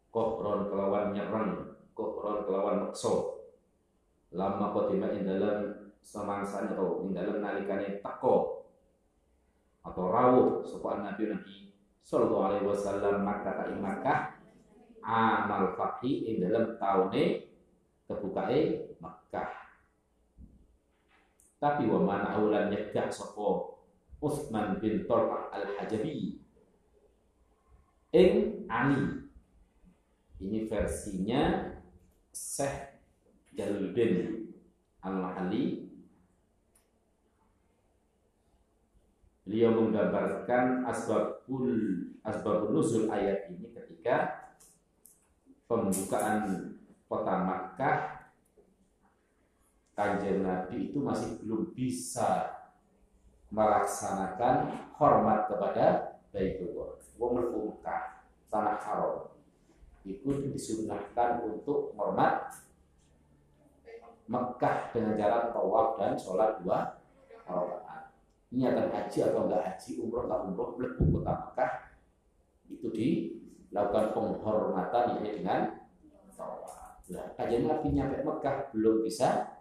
Kohron 0.10 0.68
kelawan 0.68 1.16
nyerang 1.16 1.78
kohron 1.94 2.44
kelawan 2.44 2.90
makso 2.90 3.46
lama 4.34 4.74
kotima 4.74 5.14
ing 5.14 5.26
dalam 5.26 5.90
semangsa 6.02 6.66
atau 6.66 7.06
ing 7.06 7.14
dalam 7.14 7.42
nalikane 7.42 8.02
teko 8.02 8.66
atau 9.86 10.06
rawuh 10.10 10.66
sapa 10.66 11.06
Nabi 11.06 11.34
Nabi 11.34 11.70
sallallahu 12.04 12.46
alaihi 12.50 12.66
wasallam 12.68 13.22
Makkah 13.22 13.54
ta 13.54 13.66
Makkah 13.70 14.20
amal 15.06 15.78
fathi 15.78 16.26
ing 16.26 16.42
dalam 16.42 16.78
taune 16.82 17.54
kebukae 18.10 18.94
Makkah. 18.98 19.69
Tapi 21.60 21.92
wa 21.92 22.00
mana 22.08 22.40
aulan 22.40 22.72
nyegah 22.72 23.12
sapa 23.12 23.76
Utsman 24.24 24.80
bin 24.80 25.04
Talha 25.04 25.52
Al-Hajabi 25.52 26.40
ing 28.16 28.66
Ali. 28.72 29.28
Ini 30.40 30.72
versinya 30.72 31.76
Syekh 32.32 32.96
Jaluddin 33.52 34.48
Al-Mahali 35.04 35.90
Beliau 39.50 39.74
menggambarkan 39.74 40.86
asbabul 40.86 41.74
asbabun 42.22 42.70
nuzul 42.70 43.10
ayat 43.10 43.50
ini 43.50 43.74
ketika 43.74 44.46
pembukaan 45.66 46.78
kota 47.10 47.50
Makkah 47.50 48.19
kanjeng 50.00 50.48
Nabi 50.48 50.88
itu 50.88 51.04
masih 51.04 51.44
belum 51.44 51.76
bisa 51.76 52.56
melaksanakan 53.52 54.72
hormat 54.96 55.52
kepada 55.52 56.16
Baitullah. 56.32 56.96
Wong 57.20 57.32
mlebu 57.36 57.60
Mekah, 57.76 58.24
tanah 58.48 58.80
haram. 58.80 59.36
Itu 60.08 60.40
disunahkan 60.40 61.44
untuk 61.44 61.92
hormat 62.00 62.48
Mekah 64.32 64.96
dengan 64.96 65.20
cara 65.20 65.52
tawaf 65.52 66.00
dan 66.00 66.16
sholat 66.16 66.64
dua 66.64 66.96
rakaat. 67.44 68.16
Niatan 68.56 68.88
haji 68.96 69.18
atau 69.28 69.52
enggak 69.52 69.68
haji, 69.68 70.00
umroh 70.00 70.32
atau 70.32 70.48
umroh, 70.48 70.70
mlebu 70.80 71.04
kota 71.20 71.34
Mekah 71.44 71.72
itu 72.72 72.88
di 72.88 73.08
lakukan 73.76 74.16
penghormatan 74.16 75.20
ini 75.20 75.44
dengan 75.44 75.76
tawaf. 76.32 77.04
Nah, 77.12 77.36
kajian 77.36 77.68
Nabi 77.68 77.92
nyampe 77.92 78.24
Mekah 78.24 78.72
belum 78.72 79.04
bisa 79.04 79.59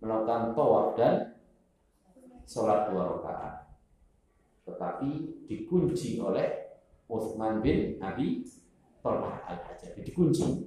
melakukan 0.00 0.56
tawaf 0.56 0.96
dan 0.96 1.36
sholat 2.48 2.90
dua 2.90 3.20
rakaat, 3.20 3.54
tetapi 4.66 5.44
dikunci 5.46 6.18
oleh 6.18 6.80
Utsman 7.06 7.60
bin 7.60 8.00
Abi 8.02 8.42
Talha 9.04 9.44
al 9.46 9.60
Hajabi 9.64 10.00
dikunci, 10.02 10.66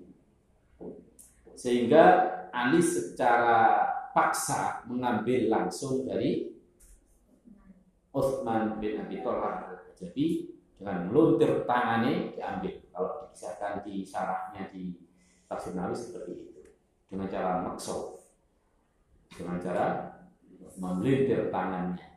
sehingga 1.54 2.30
Ali 2.54 2.80
secara 2.80 3.89
paksa 4.13 4.86
mengambil 4.86 5.50
langsung 5.50 6.06
dari 6.06 6.54
Utsman 8.13 8.78
bin 8.78 9.02
Abi 9.02 9.19
Talha 9.26 9.74
al 9.74 9.82
Hajabi 9.89 10.56
dengan 10.78 11.10
meluntir 11.10 11.67
tangannya 11.67 12.32
diambil. 12.38 12.80
Kalau 12.93 13.26
dikisahkan 13.26 13.82
di 13.88 14.06
syarahnya 14.06 14.69
di 14.69 14.93
tafsir 15.50 15.74
Nawawi 15.74 15.96
seperti 15.98 16.32
itu. 16.38 16.62
Dengan 17.10 17.28
cara 17.30 17.62
makso. 17.62 18.23
Dengan 19.34 19.58
cara 19.58 19.86
memelintir 20.78 21.50
tangannya. 21.50 22.10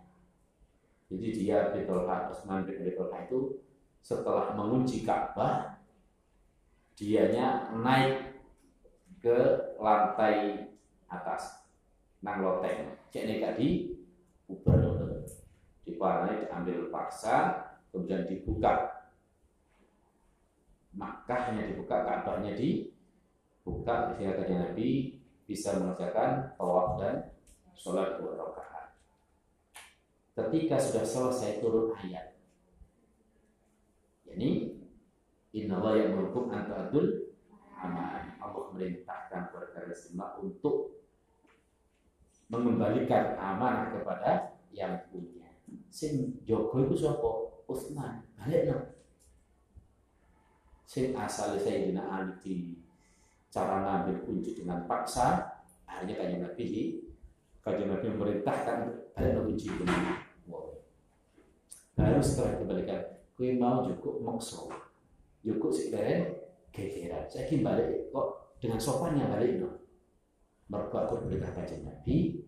Jadi 1.07 1.29
dia 1.33 1.71
Betulha 1.71 2.29
Utsman 2.29 2.67
bin 2.67 2.83
Betulha 2.83 3.25
itu 3.25 3.63
setelah 4.03 4.55
mengunci 4.55 5.07
Ka'bah 5.07 5.79
dianya 6.99 7.71
naik 7.75 8.43
ke 9.23 9.39
lantai 9.79 10.67
atas 11.07 11.67
nang 12.23 12.43
loteng. 12.43 12.97
Cek 13.13 13.25
nek 13.29 13.55
di 13.57 13.95
ubah 14.51 14.77
di 15.87 15.95
diambil 15.95 16.91
paksa 16.91 17.65
kemudian 17.95 18.27
dibuka. 18.27 18.93
Makkahnya 20.97 21.71
dibuka, 21.71 22.03
Ka'bahnya 22.03 22.57
dibuka 22.57 24.11
sehingga 24.11 24.43
kajian 24.43 24.73
Nabi 24.73 25.16
bisa 25.47 25.79
mengerjakan 25.79 26.59
tawaf 26.59 26.99
dan 26.99 27.31
sholat 27.79 28.19
dua 28.19 28.35
rakaat. 28.35 28.99
Ketika 30.37 30.77
sudah 30.77 31.07
selesai 31.07 31.63
turun 31.63 31.95
ayat, 31.97 32.37
ini 34.27 34.77
Inna 35.57 35.81
Allah 35.81 36.05
yang 36.05 36.11
menghukum 36.19 36.53
adul 36.53 37.33
aman. 37.81 38.37
Allah 38.37 38.65
merintahkan 38.77 39.49
kepada 39.49 39.67
kalian 39.73 40.21
untuk 40.45 41.01
mengembalikan 42.53 43.39
amanah 43.41 43.91
kepada 43.97 44.61
yang 44.71 45.09
punya. 45.09 45.49
sing 45.91 46.45
jogo 46.45 46.85
itu 46.85 46.95
siapa? 47.09 47.31
Utsman. 47.67 48.23
Balikno. 48.37 48.95
Sing 50.87 51.17
asal 51.17 51.59
Sayyidina 51.59 52.07
Ali 52.07 52.86
cara 53.57 53.81
ngambil 53.81 54.21
kunci 54.29 54.53
dengan 54.53 54.85
paksa, 54.85 55.41
akhirnya 55.89 56.21
kajian 56.21 56.45
Nabi 56.45 57.01
kajian 57.65 57.89
Nabi 57.89 58.07
memerintahkan 58.13 58.79
balik 59.17 59.33
kunci 59.49 59.73
itu. 59.73 59.85
Wow. 60.45 60.77
Baru 61.97 62.21
setelah 62.21 62.61
dikembalikan, 62.61 63.01
kue 63.33 63.57
mau 63.57 63.81
cukup 63.81 64.21
makso, 64.21 64.69
cukup 65.41 65.73
sekedar 65.73 66.37
gegeran. 66.69 67.25
Saya 67.33 67.49
balik 67.65 68.13
kok 68.13 68.61
dengan 68.61 68.77
sopannya 68.77 69.25
balik 69.33 69.65
no. 69.65 69.73
Mereka 70.69 70.99
aku 71.09 71.25
perintah 71.25 71.57
kajian 71.57 71.89
Nabi, 71.89 72.45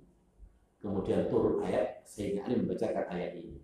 kemudian 0.85 1.33
turun 1.33 1.65
ayat 1.65 2.05
sehingga 2.05 2.45
Ali 2.45 2.61
membacakan 2.61 3.09
ayat 3.09 3.33
ini. 3.33 3.57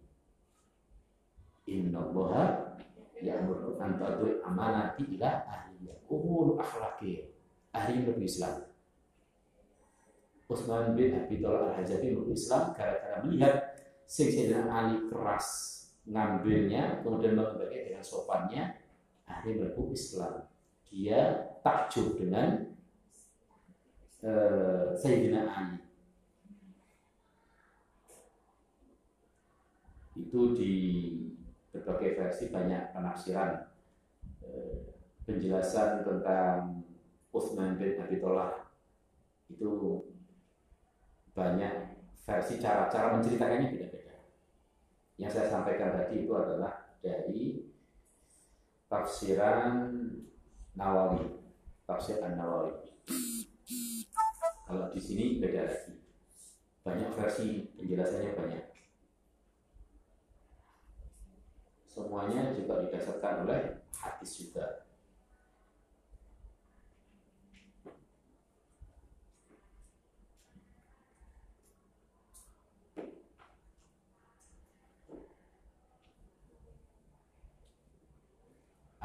Inna 1.69 2.09
Allah 2.09 2.73
ya'muru 3.21 3.77
an 3.83 4.01
tu'adul 4.01 4.41
amanati 4.47 5.19
ila 5.19 5.45
ahliya. 5.45 5.97
Umur 6.07 6.57
akhlaki 6.61 7.34
ahli 7.75 8.07
Nabi 8.07 8.25
Islam. 8.25 8.71
Utsman 10.47 10.95
bin 10.95 11.19
Abi 11.19 11.43
Thalib 11.43 11.75
Al-Hajabi 11.75 12.15
Nabi 12.15 12.33
Islam 12.37 12.71
gara-gara 12.77 13.19
melihat 13.27 13.55
Sayyidina 14.07 14.69
Ali 14.71 15.11
keras 15.11 15.73
ngambilnya 16.05 17.01
kemudian 17.01 17.35
mengembalikan 17.35 17.91
dengan 17.91 18.05
sopannya 18.05 18.63
ahli 19.27 19.59
Nabi 19.59 19.83
Islam. 19.91 20.47
Dia 20.87 21.51
takjub 21.67 22.15
dengan 22.15 22.71
uh, 24.23 24.95
Sayyidina 24.95 25.51
Ali 25.51 25.83
itu 30.15 30.55
di 30.55 30.75
berbagai 31.75 32.15
versi 32.15 32.55
banyak 32.55 32.95
penafsiran 32.95 33.67
eh, 34.47 34.95
penjelasan 35.27 36.07
tentang 36.07 36.87
Utsman 37.35 37.75
bin 37.75 37.99
Abi 37.99 38.23
itu 39.51 39.71
banyak 41.35 41.75
versi 42.23 42.63
cara-cara 42.63 43.19
menceritakannya 43.19 43.75
beda-beda. 43.75 44.17
Yang 45.19 45.31
saya 45.35 45.49
sampaikan 45.51 45.99
tadi 45.99 46.23
itu 46.23 46.33
adalah 46.33 46.97
dari 47.03 47.59
tafsiran 48.87 49.91
Nawawi, 50.79 51.27
tafsir 51.85 52.23
Nawawi. 52.23 52.95
Kalau 54.65 54.89
di 54.95 55.01
sini 55.03 55.43
beda 55.43 55.67
lagi. 55.69 55.93
Banyak 56.87 57.11
versi 57.19 57.75
penjelasannya 57.77 58.33
banyak. 58.39 58.65
semuanya 61.95 62.51
juga 62.59 62.83
didasarkan 62.83 63.47
oleh 63.47 63.87
hadis 63.95 64.31
juga. 64.35 64.84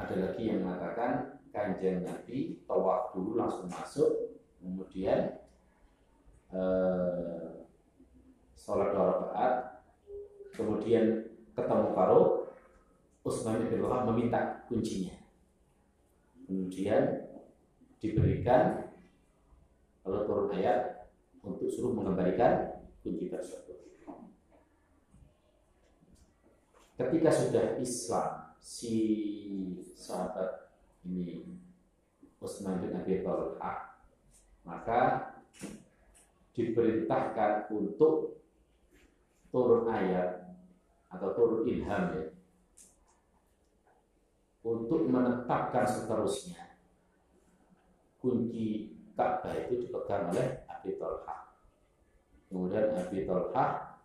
Ada 0.09 0.33
lagi 0.33 0.49
yang 0.49 0.65
mengatakan 0.65 1.37
kanjeng 1.53 2.01
Nabi 2.01 2.65
tawaf 2.65 3.13
dulu 3.13 3.37
langsung 3.37 3.69
masuk, 3.69 4.41
kemudian 4.57 5.37
eh, 6.49 7.61
sholat 8.57 8.89
dua 8.89 9.05
rakaat, 9.05 9.53
kemudian 10.57 11.29
ketemu 11.53 11.93
karo 11.93 12.49
Utsman 13.21 13.69
bin 13.69 13.85
Wahab 13.85 14.09
meminta 14.09 14.65
kuncinya. 14.65 15.13
Kemudian 16.49 17.29
diberikan 18.01 18.89
kalau 20.01 20.25
turun 20.25 20.57
ayat 20.57 21.05
untuk 21.45 21.69
suruh 21.69 21.93
mengembalikan 21.93 22.81
kunci 23.05 23.29
tersebut. 23.29 23.77
Ketika 26.97 27.29
sudah 27.29 27.77
Islam 27.77 28.48
si 28.59 28.95
sahabat 29.95 30.69
ini 31.07 31.47
Utsman 32.39 32.83
bin 32.83 32.95
Abi 32.95 33.23
Talha 33.23 33.95
maka 34.67 35.01
diperintahkan 36.53 37.71
untuk 37.71 38.43
turun 39.49 39.87
ayat 39.89 40.51
atau 41.09 41.33
turun 41.33 41.65
ilham 41.65 42.03
ya 42.13 42.25
untuk 44.61 45.07
menetapkan 45.07 45.87
seterusnya 45.87 46.69
kunci 48.19 48.99
Ka'bah 49.19 49.51
itu 49.51 49.83
dipegang 49.83 50.31
oleh 50.31 50.63
Abi 50.71 50.95
Tolha. 50.95 51.51
Kemudian 52.47 52.95
Abi 52.95 53.27
Tolha 53.27 53.99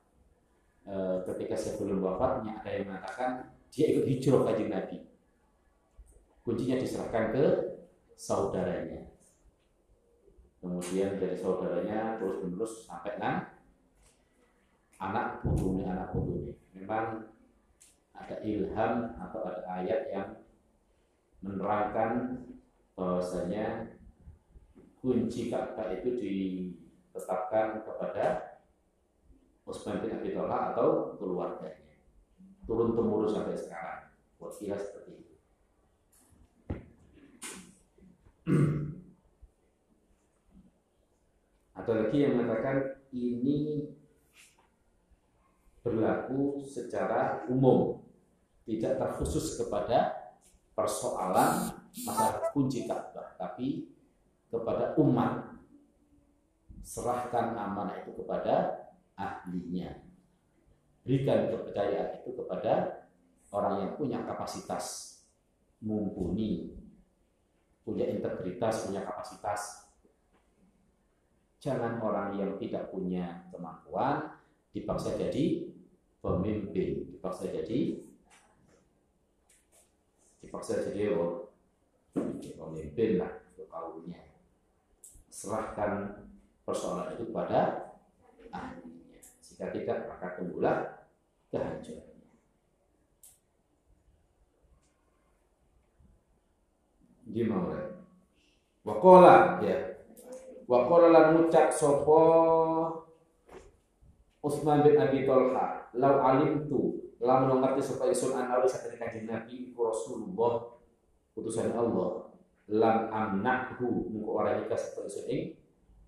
e, 0.83 1.23
ketika 1.31 1.55
sebelum 1.55 2.03
wafatnya 2.03 2.59
ada 2.59 2.71
yang 2.75 2.91
mengatakan 2.91 3.55
dia 3.75 3.91
ikut 3.91 4.07
hijrah 4.07 4.47
kajian 4.47 4.71
Nabi. 4.71 5.03
Kuncinya 6.47 6.79
diserahkan 6.79 7.35
ke 7.35 7.45
saudaranya. 8.15 9.11
Kemudian 10.63 11.19
dari 11.19 11.35
saudaranya 11.35 12.23
terus 12.23 12.47
menerus 12.47 12.87
sampai 12.87 13.19
nan 13.19 13.51
anak 15.03 15.43
putunya 15.43 15.91
anak 15.91 16.15
putunya. 16.15 16.55
Memang 16.71 17.27
ada 18.15 18.39
ilham 18.47 19.19
atau 19.19 19.43
ada 19.43 19.63
ayat 19.67 20.07
yang 20.15 20.29
menerangkan 21.43 22.41
bahwasanya 22.95 23.99
kunci 25.03 25.51
Ka'bah 25.51 25.91
itu 25.91 26.17
ditetapkan 26.17 27.83
kepada 27.83 28.57
Utsman 29.67 30.01
bin 30.01 30.15
Abi 30.15 30.31
atau 30.39 31.19
keluarganya. 31.19 31.84
Turun 32.65 32.97
temurun 32.97 33.29
sampai 33.29 33.57
sekarang. 33.57 34.05
Kira 34.65 34.81
seperti 34.81 35.13
itu. 35.19 35.35
Ada 41.77 41.93
lagi 42.01 42.17
yang 42.17 42.41
mengatakan 42.41 43.05
ini 43.13 43.93
berlaku 45.85 46.65
secara 46.65 47.45
umum, 47.53 48.01
tidak 48.65 48.97
terkhusus 48.97 49.61
kepada 49.61 50.33
persoalan 50.73 51.77
masalah 52.09 52.49
kunci 52.57 52.89
Ka'bah, 52.89 53.37
tapi 53.37 53.93
kepada 54.49 54.97
umat 54.97 55.61
serahkan 56.81 57.53
amanah 57.53 58.01
itu 58.01 58.17
kepada 58.17 58.89
ahlinya. 59.17 60.04
Berikan 61.05 61.53
kepercayaan 61.53 62.25
itu 62.25 62.33
kepada 62.33 63.05
orang 63.53 63.75
yang 63.85 63.93
punya 64.01 64.25
kapasitas 64.25 65.17
mumpuni, 65.85 66.73
punya 67.85 68.09
integritas, 68.09 68.89
punya 68.89 69.05
kapasitas. 69.05 69.93
Jangan 71.61 72.01
orang 72.01 72.41
yang 72.41 72.57
tidak 72.57 72.89
punya 72.89 73.45
kemampuan 73.53 74.33
dipaksa 74.73 75.17
jadi 75.21 75.69
pemimpin, 76.25 77.15
dipaksa 77.15 77.53
jadi 77.53 78.01
dipaksa 80.45 80.85
jadi 80.93 81.17
oh, 81.17 81.51
pemimpin 82.15 83.17
lah 83.19 83.33
kaumnya 83.75 84.23
serahkan 85.27 86.23
persoalan 86.63 87.19
itu 87.19 87.27
kepada 87.27 87.91
ahlinya 88.55 88.94
jika 89.55 89.71
tidak 89.71 90.11
maka 90.11 90.35
tunggulah 90.35 91.07
kehancurannya 91.55 92.27
gimana 97.31 98.03
wakola 98.83 99.63
ya. 99.63 99.95
Wakola 100.65 101.13
lan 101.13 101.27
ngucap 101.37 101.69
sopo 101.69 102.21
Utsman 104.41 104.81
bin 104.81 104.97
Abi 104.97 105.29
Tolha 105.29 105.93
lau 105.95 106.25
alim 106.25 106.67
tu 106.67 107.13
lamun 107.21 107.61
ngerti 107.61 107.95
supaya 107.95 108.11
isun 108.11 108.33
anawi 108.35 108.67
sakit 108.67 108.97
kanjeng 108.97 109.29
Nabi 109.29 109.77
Rasulullah 109.77 110.81
utusan 111.37 111.73
Allah. 111.73 112.33
Lam 112.65 113.13
amnahu 113.13 114.09
muka 114.09 114.31
orang 114.41 114.65
ikas 114.65 114.89
supaya 114.93 115.05
isun 115.09 115.53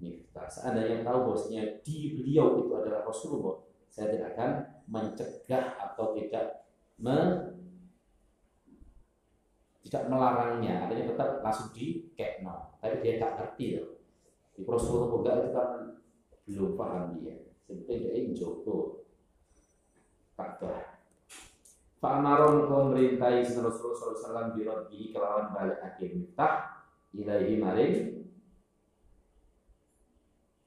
miftah. 0.00 0.48
Seandainya 0.48 1.04
tahu 1.04 1.32
bahwasanya 1.32 1.80
di 1.80 2.16
beliau 2.16 2.60
itu 2.60 2.72
adalah 2.76 3.04
Rasulullah 3.04 3.66
saya 3.96 4.12
tidak 4.12 4.36
akan 4.36 4.50
mencegah 4.92 5.64
atau 5.80 6.12
tidak 6.12 6.68
me, 7.00 7.16
tidak 9.88 10.04
melarangnya. 10.12 10.84
Artinya 10.84 11.16
tetap 11.16 11.40
langsung 11.40 11.72
di 11.72 12.12
kekno 12.12 12.76
tapi 12.76 13.00
dia 13.00 13.16
tak 13.16 13.40
ngerti 13.40 13.80
loh. 13.80 14.04
Di 14.52 14.60
Rasulullah 14.68 15.40
itu 15.40 15.50
kan 15.56 15.70
belum 16.44 16.72
paham 16.76 17.04
dia. 17.16 17.40
Sebetulnya 17.64 18.12
dia 18.12 18.36
Joko 18.36 19.08
Ka'bah. 20.36 21.00
Fa'amaron 21.96 22.68
kau 22.68 22.92
merintai 22.92 23.40
Rasulullah 23.40 23.96
SAW 23.96 24.52
birabbihi 24.52 25.16
kelawan 25.16 25.56
balik 25.56 25.80
akhir 25.80 26.12
miftah 26.12 26.84
ilaihi 27.16 27.56
maring 27.56 28.25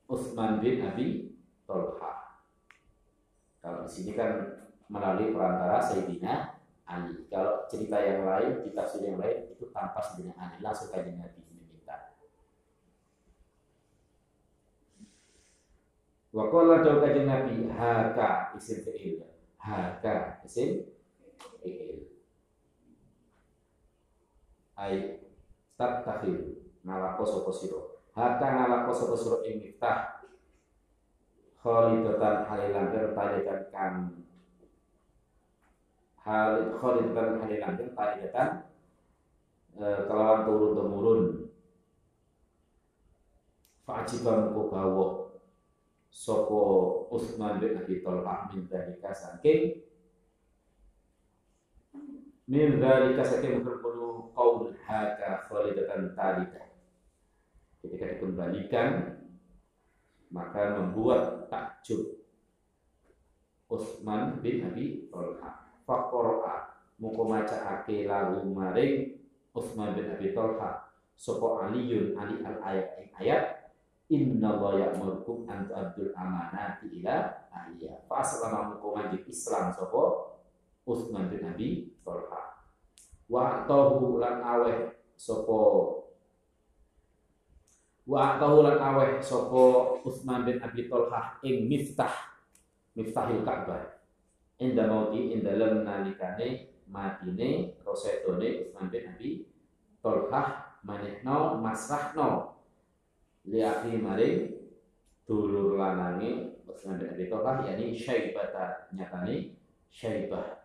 Utsman 0.10 0.58
bin 0.58 0.82
Abi 0.82 1.38
Tolha. 1.69 2.41
Kalau 3.62 3.86
di 3.86 3.91
sini 3.93 4.17
kan 4.17 4.58
melalui 4.89 5.30
perantara 5.30 5.78
Sayyidina 5.78 6.58
Ali. 6.89 7.30
Kalau 7.30 7.69
cerita 7.69 8.02
yang 8.02 8.26
lain, 8.26 8.65
kita 8.65 8.89
tafsir 8.89 9.06
yang 9.06 9.22
lain 9.22 9.54
itu 9.54 9.69
tanpa 9.69 10.02
Sayyidina 10.02 10.34
Ali, 10.34 10.58
langsung 10.65 10.89
kajian 10.89 11.22
Nabi 11.22 11.45
meminta. 11.45 12.17
Wa 16.34 16.50
qala 16.50 16.82
dawu 16.82 17.06
kajian 17.06 17.30
Nabi 17.30 17.69
haka 17.69 18.58
isim 18.58 18.82
fi'il. 18.82 19.22
Haka 19.62 20.41
isim 20.41 20.89
fi'il. 21.62 22.10
Ai 24.74 25.22
takhil 25.78 26.65
ngalako 26.82 27.24
sapa 27.30 27.54
sira. 27.54 27.98
Haka 28.19 28.47
ngalako 28.51 28.91
sapa 28.91 29.15
sira 29.15 29.38
ing 29.47 29.63
miftah 29.63 30.27
khalidatan 31.63 32.43
halilantir 32.51 33.15
tarikan 33.15 33.62
kan. 33.71 33.93
Hal 36.19 36.75
khalidatan 36.75 37.39
halilantir 37.39 37.95
tarikan 37.95 38.67
e, 39.79 39.88
kelawan 40.03 40.43
turun 40.43 40.71
temurun 40.75 41.21
Fa'ajiban 43.88 44.53
ku 44.53 44.69
bawa 44.69 45.34
Soko 46.13 46.62
Uthman 47.10 47.58
bin 47.58 47.73
Abi 47.73 48.05
Talha 48.05 48.45
min 48.51 48.69
dalika 48.69 49.10
saking 49.15 49.82
min 52.45 52.77
dalika 52.77 53.23
saking 53.25 53.65
berkudu 53.65 54.29
qaul 54.36 54.75
haka 54.86 55.41
khalidatan 55.47 56.13
tarika 56.13 56.68
ketika 57.79 58.05
dikembalikan 58.15 59.19
maka 60.29 60.77
membuat 60.77 61.49
takjub 61.49 62.19
Utsman 63.69 64.41
bin 64.41 64.65
Abi 64.65 65.09
Tolha 65.13 65.69
faqara'a 65.85 66.89
muka 66.97 67.23
maca 67.25 67.57
ake 67.79 68.09
lagu 68.09 68.45
maring 68.49 69.17
Utsman 69.53 69.93
bin 69.93 70.09
Abi 70.09 70.33
Tolha 70.33 70.89
sapa 71.13 71.69
Aliun 71.69 72.17
Ali 72.17 72.41
al 72.45 72.57
ayat 72.61 72.87
ing 73.01 73.09
ayat 73.17 73.43
Inna 74.09 74.57
wa 74.57 74.73
ya'murukum 74.73 75.45
an 75.45 75.69
tu'addul 75.69 76.17
amanati 76.17 76.89
ila 76.97 77.45
ahliya. 77.53 78.09
Fa 78.09 78.25
aslama 78.25 78.81
majid 78.81 79.21
Islam 79.29 79.69
sapa 79.69 80.33
Utsman 80.81 81.29
bin 81.29 81.45
Abi 81.45 81.93
Tolha. 82.01 82.57
Wa 83.29 83.69
tahu 83.69 84.17
lan 84.17 84.41
aweh 84.41 84.97
sapa 85.13 85.61
Wa 88.10 88.41
tahulan 88.41 88.82
aweh 88.82 89.22
sopo 89.22 89.93
Utsman 90.02 90.41
bin 90.41 90.58
Abi 90.58 90.89
Tolhah 90.89 91.38
ing 91.45 91.69
miftah 91.69 92.10
miftahil 92.98 93.45
Ka'bah. 93.45 94.02
Inda 94.58 94.89
mauti 94.89 95.30
ing 95.30 95.45
dalem 95.45 95.86
nalikane 95.86 96.74
matine 96.89 97.78
rosetone 97.86 98.65
Utsman 98.65 98.89
bin 98.89 99.06
Abi 99.13 99.45
Tolhah 100.02 100.82
manehno 100.82 101.62
masrahno 101.62 102.58
liahi 103.45 104.02
maring 104.02 104.58
dulur 105.30 105.78
lanange 105.78 106.65
Utsman 106.65 106.98
bin 106.98 107.13
Abi 107.13 107.30
Tolhah 107.30 107.62
yakni 107.62 107.93
Syaibah 107.93 108.89
nyatane 108.89 109.54
Syaibah 109.93 110.59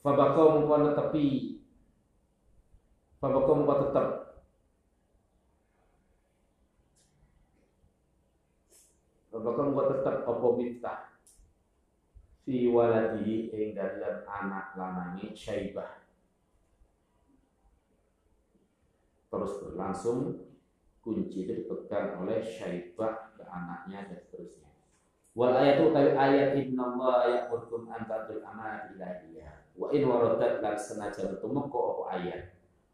Fabakau 0.00 0.56
mengkau 0.56 0.80
netepi 0.80 1.60
Fabakau 3.20 3.52
mengkau 3.52 3.84
tetap. 3.84 4.06
Fabakau 9.28 9.62
mengkau 9.68 9.92
tetap. 9.92 10.16
Apa 10.24 10.46
miftah 10.56 11.00
Fi 12.48 12.72
waladi 12.72 13.52
ing 13.52 13.76
dalam 13.76 14.24
anak 14.24 14.72
lanangi 14.72 15.36
syaibah. 15.36 16.00
Terus 19.28 19.52
berlangsung 19.60 20.48
Kunci 21.00 21.48
itu 21.48 21.64
dipegang 21.64 22.20
oleh 22.20 22.44
syaibah 22.44 23.32
ke 23.32 23.40
anaknya 23.48 24.04
dan 24.04 24.20
seterusnya. 24.20 24.68
Wal 25.32 25.56
ayatu 25.56 25.88
utawi 25.88 26.12
ayat 26.12 26.52
inna 26.60 26.92
Allah 26.92 27.16
ya'murkum 27.24 27.88
an 27.88 28.04
ta'dul 28.04 28.44
amanat 28.44 28.92
ilahiyah 28.92 29.59
wa 29.80 29.88
in 29.88 30.04
waradat 30.04 30.60
lan 30.60 30.76
senajan 30.76 31.40
tumeka 31.40 31.80
apa 31.80 32.04
ayat? 32.20 32.42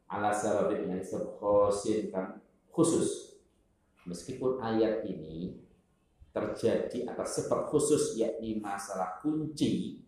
Ala 0.06 0.30
sababin 0.30 0.86
yang 0.86 1.02
khosin 1.42 2.14
kan 2.14 2.38
khusus. 2.70 3.34
Meskipun 4.06 4.62
ayat 4.62 5.02
ini 5.02 5.58
terjadi 6.30 7.10
atas 7.10 7.42
sebab 7.42 7.66
khusus 7.66 8.14
yakni 8.14 8.62
masalah 8.62 9.18
kunci 9.18 9.98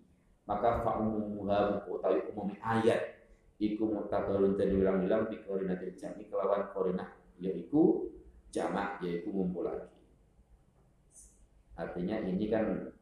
maka 0.46 0.80
fa'umumuha 0.86 1.84
utawi 1.90 2.22
umum 2.30 2.54
ayat. 2.62 3.20
Iku 3.58 3.90
mutabarun 3.90 4.54
dan 4.54 4.70
ulang-ulang 4.70 5.26
di 5.26 5.42
koordinatil 5.42 5.98
jami 5.98 6.30
kelawan 6.30 6.70
koordinat 6.70 7.10
yaitu 7.42 8.06
jamak 8.54 9.02
yaitu 9.02 9.34
ngumpul 9.34 9.66
lagi. 9.66 9.90
Artinya 11.74 12.22
ini 12.22 12.46
kan 12.46 12.94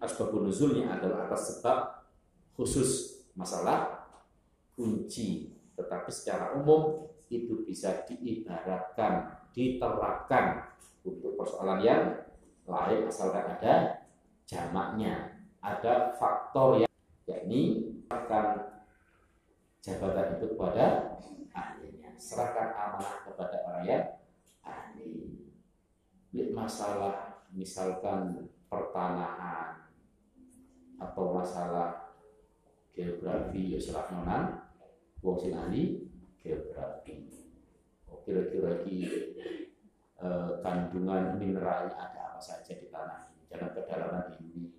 asbabun 0.00 0.48
nuzulnya 0.48 0.96
adalah 0.96 1.28
atas 1.28 1.56
sebab 1.56 1.78
khusus 2.56 3.22
masalah 3.36 4.08
kunci. 4.76 5.52
Tetapi 5.76 6.08
secara 6.08 6.56
umum 6.56 7.08
itu 7.28 7.66
bisa 7.66 8.06
diibaratkan 8.08 9.44
diterapkan 9.56 10.72
untuk 11.02 11.36
persoalan 11.36 11.80
yang 11.80 12.02
lain 12.68 13.08
asalkan 13.08 13.56
ada 13.56 14.04
jamaknya. 14.44 15.36
Ada 15.64 16.14
faktor 16.14 16.84
yang 16.84 16.92
yakni 17.26 17.90
akan 18.06 18.70
jabatan 19.82 20.38
itu 20.38 20.54
kepada 20.54 21.18
ahlinya. 21.50 22.14
Serahkan 22.14 22.70
amanah 22.76 23.26
kepada 23.26 23.56
orang 23.66 23.84
yang 23.84 24.04
ahli. 24.62 25.42
Masalah 26.54 27.46
misalkan 27.52 28.48
pertanahan 28.68 29.85
atau 30.96 31.36
masalah 31.36 32.16
geografi? 32.96 33.76
Ya 33.76 33.80
nonan 34.12 34.66
wong 35.20 35.36
sing 35.40 35.52
ahli 35.56 36.06
geografi. 36.40 37.28
Oh, 38.06 38.22
kira-kira 38.22 38.86
ki 38.86 38.96
eh, 40.22 40.50
kandungan 40.62 41.36
mineralnya 41.36 41.96
ada 41.96 42.20
apa 42.32 42.40
saja 42.40 42.76
di 42.76 42.88
tanah 42.88 43.28
ini? 43.32 43.42
Jangan 43.50 43.70
kedalaman 43.74 44.26
ini 44.40 44.70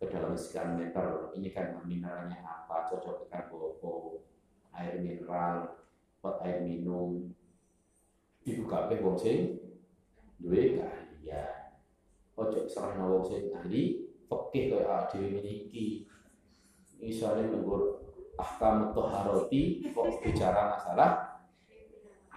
kedalaman 0.00 0.38
sekian 0.38 0.76
meter. 0.76 1.32
Ini 1.36 1.48
kan 1.52 1.80
mineralnya 1.84 2.40
apa? 2.44 2.88
Cocok 2.88 3.28
dengan 3.28 3.48
bobo 3.52 4.24
air 4.76 5.00
mineral 5.00 5.76
buat 6.20 6.40
air 6.44 6.64
minum. 6.64 7.32
Ibu 8.44 8.64
kabeh 8.64 9.04
wong 9.04 9.16
sing 9.20 9.60
duwe 10.40 10.80
keahlian. 10.80 11.76
Ojo 12.36 12.64
serah 12.64 12.96
wong 13.04 13.24
sing 13.28 13.52
ahli 13.52 14.09
fikih 14.30 14.78
kaya 14.78 15.10
dhewe 15.10 15.42
meniki 15.42 16.06
misalnya 17.02 17.50
menggur 17.50 17.98
ahkam 18.38 18.94
toharoti 18.94 19.82
kok 19.90 20.06
bicara 20.22 20.78
masalah 20.78 21.42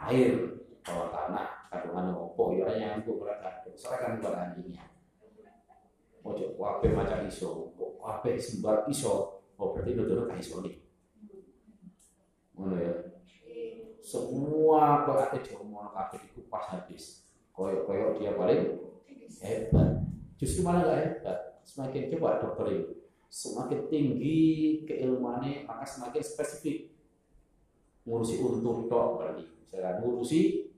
air 0.10 0.58
bawah 0.82 1.14
tanah 1.14 1.70
kandungan 1.70 2.18
opo 2.18 2.58
ya 2.58 2.68
yang 2.76 3.00
untuk 3.00 3.24
mereka. 3.24 3.64
Serahkan 3.74 4.20
kepada 4.20 4.52
anjingnya. 4.52 4.84
Ojo 6.26 6.56
wape 6.60 6.92
macam 6.92 7.24
iso 7.26 7.72
wape 7.78 8.36
sembar 8.36 8.84
iso 8.90 9.44
oh 9.56 9.68
berarti 9.72 9.96
dulu 9.96 10.28
kan 10.28 10.38
iso 10.42 10.60
nih. 10.66 10.76
Ya. 12.78 12.94
Semua 14.04 15.08
kok 15.08 15.20
ada 15.20 15.40
mau 15.64 15.88
kafe 15.96 16.20
dikupas 16.20 16.68
habis. 16.70 17.24
Koyok 17.56 17.88
koyok 17.88 18.12
dia 18.20 18.36
paling 18.36 18.76
hebat. 19.40 20.04
Justru 20.36 20.66
malah 20.66 20.84
gak 20.84 21.00
hebat 21.00 21.53
semakin 21.64 22.12
coba 22.14 22.44
dokter 22.44 22.68
itu 22.76 22.94
semakin 23.34 23.90
tinggi 23.90 24.42
keilmuannya 24.86 25.66
maka 25.66 25.90
semakin 25.90 26.22
spesifik. 26.22 26.94
Ngurusi 28.06 28.38
untung 28.44 28.86
tok 28.92 29.18
berarti 29.18 29.48
misalnya 29.48 29.98
ngurusi 30.04 30.70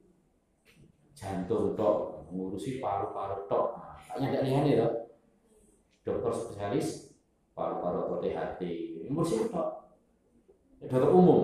jantung 1.11 1.75
tok 1.75 2.29
ngurusi 2.31 2.79
paru-paru 2.79 3.49
tok. 3.51 3.67
Nah, 3.75 3.99
tidak 4.15 4.45
ya 4.47 4.87
dokter 6.05 6.31
spesialis 6.31 7.11
paru-paru 7.51 8.07
atau 8.07 8.17
THT 8.23 8.61
ngurusi 9.11 9.51
tok 9.51 9.69
ya, 10.79 10.87
dokter 10.87 11.11
umum. 11.11 11.43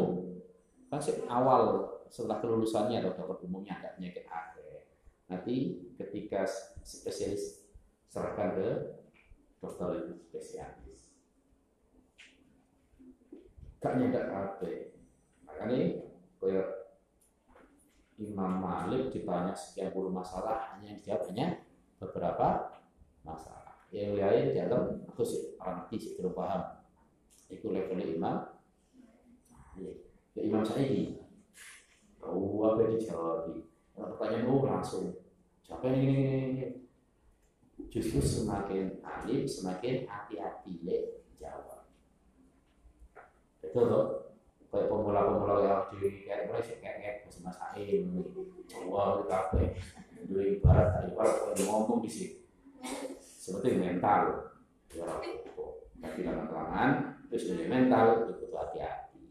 Masih 0.87 1.27
awal 1.27 1.91
setelah 2.07 2.39
kelulusannya 2.39 3.03
atau 3.03 3.11
dokter 3.19 3.43
umumnya 3.43 3.83
ada 3.83 3.99
penyakit 3.99 4.23
akeh. 4.31 4.87
Nanti 5.27 5.55
ketika 5.99 6.47
spesialis 6.87 7.67
serahkan 8.07 8.55
ke 8.55 8.69
dokter 9.61 10.17
spesialis. 10.17 11.13
Gak 13.77 14.01
nyedak 14.01 14.27
apa. 14.33 14.67
Makanya 15.45 16.01
kayak 16.41 16.67
Imam 18.17 18.61
Malik 18.61 19.13
ditanya 19.13 19.53
sekian 19.53 19.93
puluh 19.93 20.09
masalah 20.09 20.73
hanya 20.73 20.97
jawabnya 21.01 21.61
beberapa 22.01 22.77
masalah. 23.21 23.77
Yang 23.93 24.17
lain 24.17 24.45
dianggap 24.53 24.81
aku 25.13 25.21
sih 25.21 25.53
orang 25.61 25.85
belum 25.89 26.33
paham. 26.33 26.61
Itu 27.49 27.69
levelnya 27.69 28.05
Imam. 28.09 28.35
Ya, 29.77 29.93
Imam 30.41 30.63
Syafi'i 30.63 31.19
tahu 32.21 32.63
apa 32.63 32.87
dijawab 32.87 33.51
pertanyaan 33.97 34.47
oh 34.47 34.63
langsung 34.63 35.11
siapa 35.65 35.91
ini, 35.91 36.80
justru 37.89 38.21
semakin 38.21 39.01
alim 39.01 39.47
semakin 39.47 40.05
hati-hati 40.05 40.83
le 40.85 41.25
jawab 41.39 41.87
betul 43.63 43.85
loh 43.89 44.05
kayak 44.71 44.87
pemula-pemula 44.87 45.55
yang 45.67 45.83
di 45.91 46.23
kayak 46.23 46.47
mulai 46.47 46.63
sih 46.63 46.79
kayak 46.79 46.97
kayak 47.01 47.15
masih 47.27 47.41
masain 47.43 47.99
wah 48.87 49.19
itu 49.19 49.31
apa 49.31 49.57
dulu 50.31 50.41
ibarat 50.47 50.87
tadi 50.95 51.11
ibarat 51.11 51.33
kalau 51.43 51.55
ngomong 51.67 51.99
di 52.05 52.09
sini. 52.09 52.39
Seperti 53.19 53.75
mental. 53.75 54.53
Ya 54.95 55.07
tapi 56.01 56.25
dalam 56.25 56.49
kelangan 56.49 56.89
terus 57.29 57.45
dari 57.51 57.65
mental 57.69 58.31
itu 58.33 58.47
hati-hati. 58.55 59.23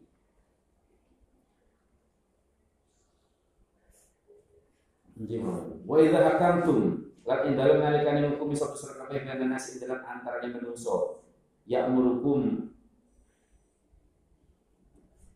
Wa 5.84 5.96
idza 6.00 6.20
hakamtum 6.20 7.09
lan 7.24 7.40
ing 7.46 7.54
dalem 7.56 7.78
nalikane 7.84 8.32
hukum 8.32 8.56
sapa 8.56 8.74
sira 8.76 9.04
kabeh 9.04 9.24
ben 9.24 9.52
nasi 9.52 9.76
dalam 9.82 10.00
antarane 10.00 10.48
menungso. 10.48 11.20
Ya 11.68 11.86
murukum 11.86 12.72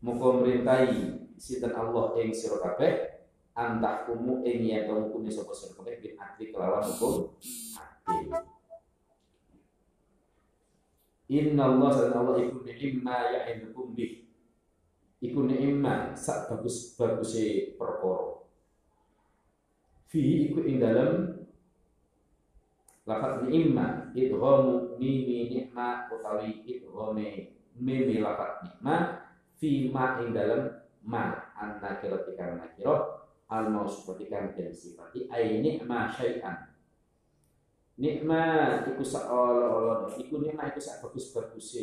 muga 0.01 0.29
merintai 0.41 1.21
sinten 1.37 1.73
Allah 1.73 2.17
ing 2.17 2.33
sira 2.33 2.57
kabeh 2.61 3.21
antahkumu 3.53 4.41
ing 4.43 4.65
yen 4.65 4.89
hukum 4.89 5.29
sapa 5.29 5.53
sira 5.53 5.77
kabeh 5.77 6.01
bin 6.01 6.13
adli 6.17 6.49
kelawan 6.49 6.83
hukum 6.83 7.33
Inna 11.25 11.73
Allah 11.73 11.89
dan 12.05 12.13
Allah 12.21 12.37
iku 12.37 12.61
ni'ma 12.61 13.33
ya'idukum 13.33 13.97
bih. 13.97 14.29
Iku 15.25 15.41
ni'ma 15.49 16.13
sak 16.13 16.53
bagus-bagusnya 16.53 17.73
perkara. 17.81 18.45
Fi 20.05 20.21
iku 20.21 20.61
ing 20.69 20.77
dalem 20.77 21.34
lafat 23.05 23.45
ni'ma 23.45 24.11
idghamu 24.17 24.97
mimi 24.97 25.49
ni'ma 25.49 26.09
utawi 26.09 26.65
idghame 26.65 27.53
mimi 27.77 28.19
lafat 28.19 28.65
nikma 28.65 28.95
fi 29.55 29.89
ma 29.93 30.19
ing 30.21 30.33
dalem 30.33 30.67
ma 31.05 31.53
an 31.53 31.79
nakirati 31.79 32.33
kan 32.33 32.57
nakira 32.57 33.25
al 33.49 33.69
seperti 33.85 34.25
kan 34.25 34.51
den 34.57 34.73
sifati 34.73 35.29
ai 35.29 35.61
ni'ma 35.61 36.09
syai'an 36.09 36.73
nikma 38.01 38.41
iku 38.89 39.05
seolah-olah 39.05 40.09
iku 40.17 40.41
nikma 40.41 40.73
iku 40.73 40.81
sak 40.81 41.05
bagus-bagus 41.05 41.77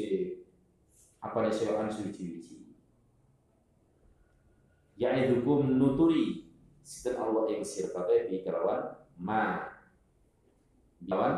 apa 1.22 1.38
nih 1.46 1.54
syai'an 1.54 1.88
suci-suci 1.88 2.74
ya 4.98 5.14
idukum 5.16 5.78
nuturi 5.78 6.52
Sinten 6.82 7.14
Allah 7.14 7.46
ing 7.46 7.62
sir 7.62 7.94
kabeh 7.94 8.26
bi 8.26 8.42
kelawan 8.42 8.98
ma. 9.14 9.71
Kelawan 11.02 11.34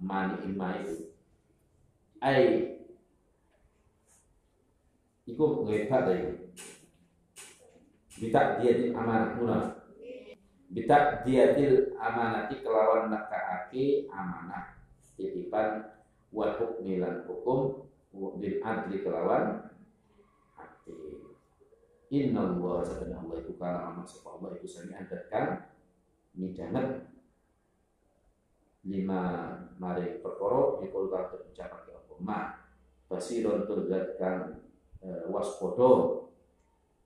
mani 0.00 0.36
imma 0.48 0.68
itu. 0.80 1.12
Ai. 2.18 2.78
Iku 5.28 5.62
ngebat 5.62 6.02
dari 6.08 6.26
Bitak 8.12 8.62
diatil 8.62 8.94
amanat 8.94 9.34
muna. 9.40 9.58
Bitak 10.70 11.26
diatil 11.26 11.96
amanati 11.98 12.62
kelawan 12.62 13.10
nakaake 13.10 14.06
amanah. 14.12 14.78
Titipan 15.18 15.90
wa 16.32 16.54
hukmilan 16.56 17.26
hukum 17.26 17.88
bil 18.12 18.56
adli 18.64 19.02
kelawan 19.04 19.72
Inna 22.12 22.44
Allah 22.44 22.84
sebenarnya 22.84 23.24
Allah 23.24 23.36
itu 23.40 23.52
amat 23.56 24.04
sebab 24.04 24.30
Allah 24.36 24.50
itu 24.60 24.68
sami 24.68 24.92
adatkan 24.92 25.64
midanget 26.36 27.08
lima 28.82 29.54
mari 29.78 30.18
perkara 30.18 30.82
mikul 30.82 31.06
kata 31.06 31.46
ucapan 31.48 31.80
ke 31.86 31.92
apa 31.94 32.14
ma 32.18 32.40
basiron 33.06 33.62
e, 33.66 35.08
waspodo 35.30 35.90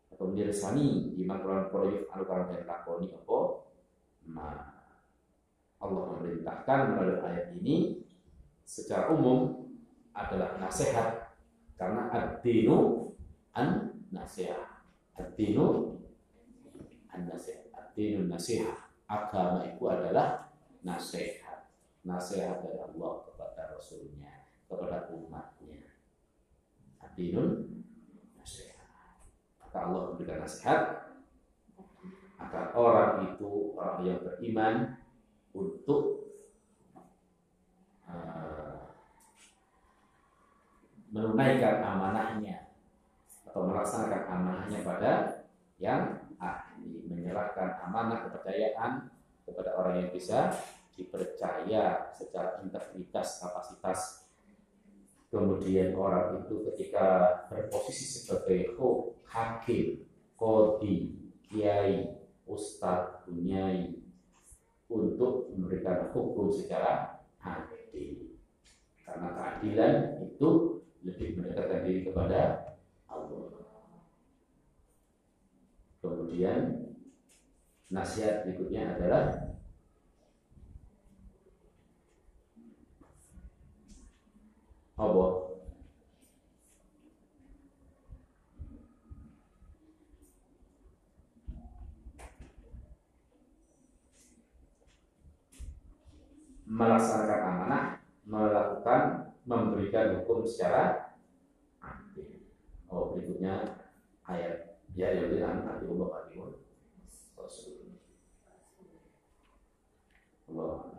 atau 0.08 0.26
mirsani 0.32 1.12
lima 1.20 1.36
kurang 1.44 1.68
proyek 1.68 2.08
alukan 2.08 2.48
dan 2.48 2.64
lakoni 2.64 3.12
apa 3.12 3.38
ma 4.32 4.48
Allah 5.76 6.02
memerintahkan 6.16 6.80
melalui 6.96 7.20
ayat 7.20 7.46
ini 7.60 8.00
secara 8.64 9.12
umum 9.12 9.68
adalah 10.16 10.56
nasihat 10.56 11.36
karena 11.76 12.08
ad-dinu 12.08 13.12
an 13.52 14.00
nasihat 14.08 14.76
Ad-dinu 15.16 15.96
an-nasihat. 17.08 17.72
Ad-dinu 17.72 18.28
nasihat. 18.28 18.92
Agama 19.08 19.64
itu 19.64 19.84
adalah 19.88 20.52
nasihat. 20.84 21.45
Nasihat 22.06 22.62
dari 22.62 22.78
Allah 22.78 23.26
kepada 23.26 23.74
Rasulnya, 23.74 24.46
kepada 24.70 25.10
umatnya. 25.10 25.90
Ad-dinu 27.02 27.66
nasihat. 28.38 28.86
Maka 29.58 29.76
Allah 29.90 30.00
memberikan 30.14 30.46
nasihat 30.46 30.82
agar 32.36 32.70
orang 32.78 33.34
itu 33.34 33.74
orang 33.74 34.06
yang 34.06 34.20
beriman 34.22 35.02
untuk 35.50 36.30
uh, 38.06 38.94
menunaikan 41.10 41.82
amanahnya 41.82 42.70
atau 43.48 43.66
melaksanakan 43.66 44.22
amanahnya 44.28 44.80
pada 44.84 45.12
yang 45.80 46.28
ahli 46.36 47.08
menyerahkan 47.08 47.80
amanah 47.88 48.28
kepercayaan 48.28 49.08
kepada 49.48 49.70
orang 49.80 50.04
yang 50.04 50.10
bisa 50.12 50.52
dipercaya 50.96 52.10
secara 52.16 52.64
integritas 52.64 53.44
kapasitas 53.44 54.26
kemudian 55.28 55.92
orang 55.92 56.40
itu 56.40 56.64
ketika 56.72 57.38
berposisi 57.52 58.24
sebagai 58.24 58.72
hakim 59.28 60.02
kodi 60.40 61.12
kiai 61.44 62.16
ustadz 62.48 63.28
bunyai 63.28 64.00
untuk 64.86 65.50
memberikan 65.50 66.14
hukum 66.14 66.48
secara 66.48 67.20
adil. 67.42 68.38
Karena 69.02 69.34
keadilan 69.34 69.94
itu 70.22 70.50
lebih 71.02 71.28
mendekatkan 71.38 71.82
diri 71.86 72.00
kepada 72.06 72.62
Kemudian 76.06 76.86
nasihat 77.90 78.46
berikutnya 78.46 78.94
adalah 78.94 79.55
Apa? 84.96 85.26
Melaksanakan 96.66 97.40
amanah, 97.44 97.84
melakukan, 98.26 99.32
memberikan 99.46 100.20
hukum 100.20 100.42
secara 100.48 101.14
aktif. 101.78 102.42
Oh, 102.90 103.12
berikutnya 103.12 103.84
ayat. 104.24 104.80
Ya 104.96 105.12
yang 105.12 105.28
bilang 105.28 105.60
tadi 105.60 105.84
Allah 105.84 106.08
Allah 110.56 110.95